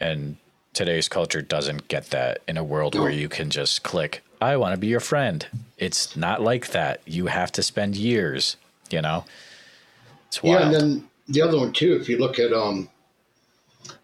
[0.00, 0.36] And
[0.74, 4.74] today's culture doesn't get that in a world where you can just click, I want
[4.74, 5.46] to be your friend.
[5.78, 7.00] It's not like that.
[7.06, 8.56] You have to spend years,
[8.90, 9.24] you know?
[10.28, 10.60] It's wild.
[10.60, 10.66] yeah.
[10.66, 11.96] And then the other one too.
[12.00, 12.88] If you look at um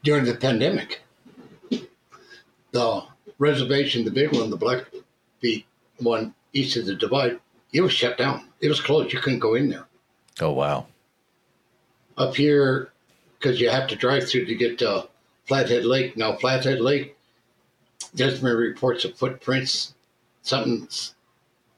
[0.03, 1.03] during the pandemic,
[2.73, 3.03] the
[3.39, 5.64] reservation, the big one, the Blackfeet
[5.99, 7.39] one east of the divide,
[7.73, 8.49] it was shut down.
[8.61, 9.12] It was closed.
[9.12, 9.87] You couldn't go in there.
[10.41, 10.87] oh, wow.
[12.16, 12.91] Up here,
[13.39, 15.09] because you have to drive through to get to
[15.51, 16.16] Flathead Lake.
[16.16, 17.16] Now, Flathead Lake,
[18.14, 19.94] there's been reports of footprints,
[20.42, 20.86] something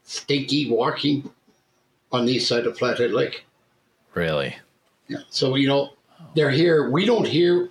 [0.02, 1.30] stinky walking
[2.12, 3.46] on the east side of Flathead Lake.
[4.12, 4.54] Really?
[5.08, 5.20] Yeah.
[5.30, 5.94] So, you know,
[6.34, 6.90] they're here.
[6.90, 7.70] We don't hear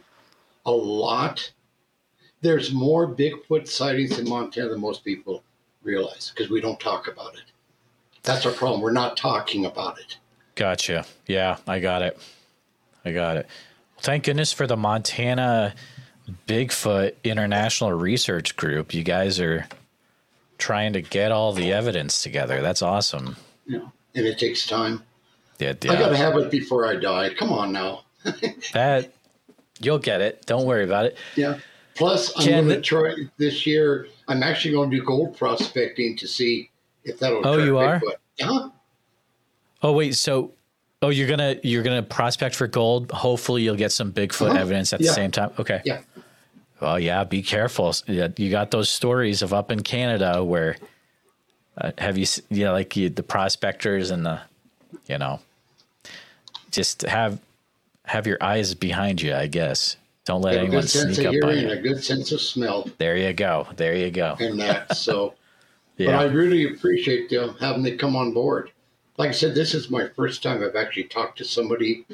[0.66, 1.54] a lot.
[2.42, 5.44] There's more Bigfoot sightings in Montana than most people
[5.84, 7.52] realize because we don't talk about it.
[8.24, 8.82] That's our problem.
[8.82, 10.18] We're not talking about it.
[10.56, 11.06] Gotcha.
[11.28, 12.18] Yeah, I got it.
[13.06, 13.48] I got it.
[14.02, 15.76] Thank goodness for the Montana
[16.48, 18.94] Bigfoot International Research Group.
[18.94, 19.68] You guys are
[20.58, 22.62] trying to get all the evidence together.
[22.62, 23.36] That's awesome.
[23.68, 25.04] Yeah, and it takes time.
[25.60, 27.34] Yeah, I got to have it before I die.
[27.36, 28.02] Come on now.
[28.74, 29.14] That
[29.80, 30.46] you'll get it.
[30.46, 31.18] Don't worry about it.
[31.36, 31.60] Yeah.
[31.96, 34.08] Plus, I'm going to try this year.
[34.28, 36.72] I'm actually going to do gold prospecting to see
[37.04, 37.46] if that'll.
[37.46, 38.00] Oh, you are?
[38.00, 38.16] Bigfoot.
[38.38, 38.70] Yeah.
[39.84, 40.54] Oh wait, so
[41.02, 43.12] oh you're gonna you're gonna prospect for gold.
[43.12, 44.60] Hopefully you'll get some Bigfoot Uh-huh.
[44.60, 45.08] evidence at Yeah.
[45.10, 45.52] the same time.
[45.60, 45.82] Okay.
[45.86, 46.02] Yeah.
[46.80, 47.24] Well, yeah.
[47.24, 47.94] Be careful.
[48.08, 50.78] You got those stories of up in Canada where
[51.78, 54.40] uh, have you s- yeah like you, the prospectors and the
[55.08, 55.40] you know
[56.72, 57.40] just have
[58.06, 59.34] have your eyes behind you.
[59.36, 59.96] I guess
[60.26, 61.74] don't let anyone good sense sneak of up on hearing you.
[61.74, 63.68] a good sense of smell There you go.
[63.76, 64.36] There you go.
[64.40, 64.96] and that.
[64.98, 65.34] So,
[65.98, 68.72] but I really appreciate uh, having they come on board.
[69.18, 72.06] Like I said, this is my first time I've actually talked to somebody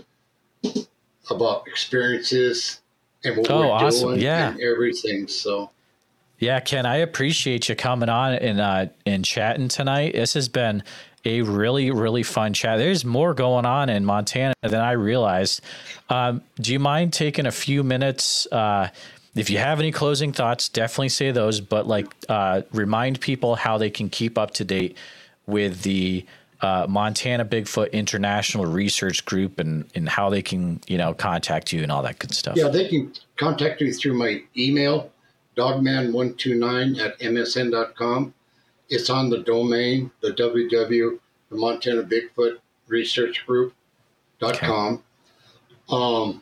[1.29, 2.81] about experiences
[3.23, 4.09] and what Oh, we're awesome.
[4.09, 4.51] doing Yeah.
[4.51, 5.27] and everything.
[5.27, 5.71] So,
[6.39, 10.13] Yeah, Ken, I appreciate you coming on and uh and chatting tonight.
[10.13, 10.83] This has been
[11.25, 12.77] a really, really fun chat.
[12.77, 15.61] There's more going on in Montana than I realized.
[16.09, 18.45] Um, do you mind taking a few minutes?
[18.51, 18.89] Uh,
[19.35, 21.59] if you have any closing thoughts, definitely say those.
[21.59, 24.95] But like, uh, remind people how they can keep up to date
[25.47, 26.23] with the
[26.62, 31.84] uh, Montana Bigfoot International Research Group and and how they can you know contact you
[31.84, 32.58] and all that good stuff.
[32.58, 35.12] yeah, they can contact me through my email,
[35.55, 38.34] dogman129 at msn.com.
[38.89, 45.03] It's on the domain, the www, the Montana Bigfoot Research Group.com.
[45.89, 46.41] Um,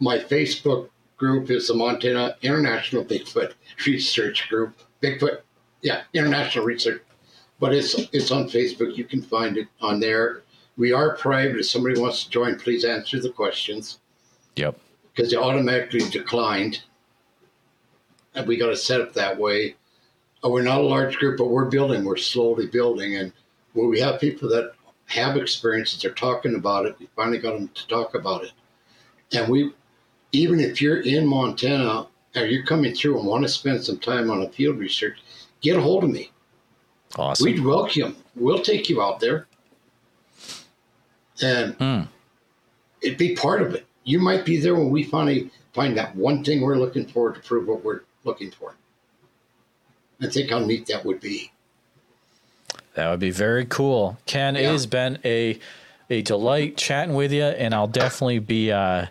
[0.00, 3.52] my Facebook group is the Montana International Bigfoot
[3.86, 4.76] Research Group.
[5.02, 5.40] Bigfoot,
[5.82, 7.02] yeah, International Research.
[7.58, 8.96] But it's it's on Facebook.
[8.96, 10.42] You can find it on there.
[10.76, 11.58] We are private.
[11.58, 13.98] If somebody wants to join, please answer the questions
[14.56, 14.78] Yep.
[15.14, 16.82] because they automatically declined.
[18.34, 19.76] And we got it set up that way.
[20.44, 22.04] Uh, we're not a large group, but we're building.
[22.04, 23.16] We're slowly building.
[23.16, 23.32] And
[23.72, 24.72] when we have people that
[25.06, 26.96] have experiences, they're talking about it.
[26.98, 28.52] We finally got them to talk about it.
[29.32, 29.72] And we,
[30.32, 34.30] even if you're in Montana or you're coming through and want to spend some time
[34.30, 35.18] on a field research,
[35.62, 36.30] get a hold of me.
[37.18, 37.44] Awesome.
[37.44, 38.16] We'd welcome.
[38.34, 39.46] We'll take you out there.
[41.42, 42.02] And Hmm.
[43.00, 43.86] it'd be part of it.
[44.04, 47.40] You might be there when we finally find that one thing we're looking for to
[47.40, 48.74] prove what we're looking for.
[50.20, 51.52] I think how neat that would be.
[52.94, 54.18] That would be very cool.
[54.24, 55.58] Ken, it has been a
[56.08, 59.06] a delight chatting with you, and I'll definitely be uh,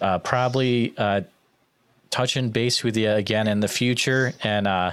[0.00, 1.20] uh, probably uh,
[2.10, 4.32] touching base with you again in the future.
[4.42, 4.92] And uh,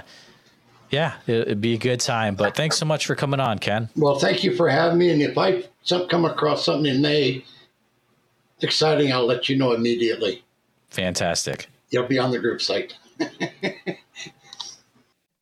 [0.90, 2.34] yeah, it, it'd be a good time.
[2.34, 3.88] But thanks so much for coming on, Ken.
[3.96, 5.10] Well, thank you for having me.
[5.10, 5.64] And if I
[6.08, 7.44] come across something in May
[8.60, 10.42] exciting, I'll let you know immediately.
[10.90, 11.68] Fantastic.
[11.90, 12.94] You'll be on the group site.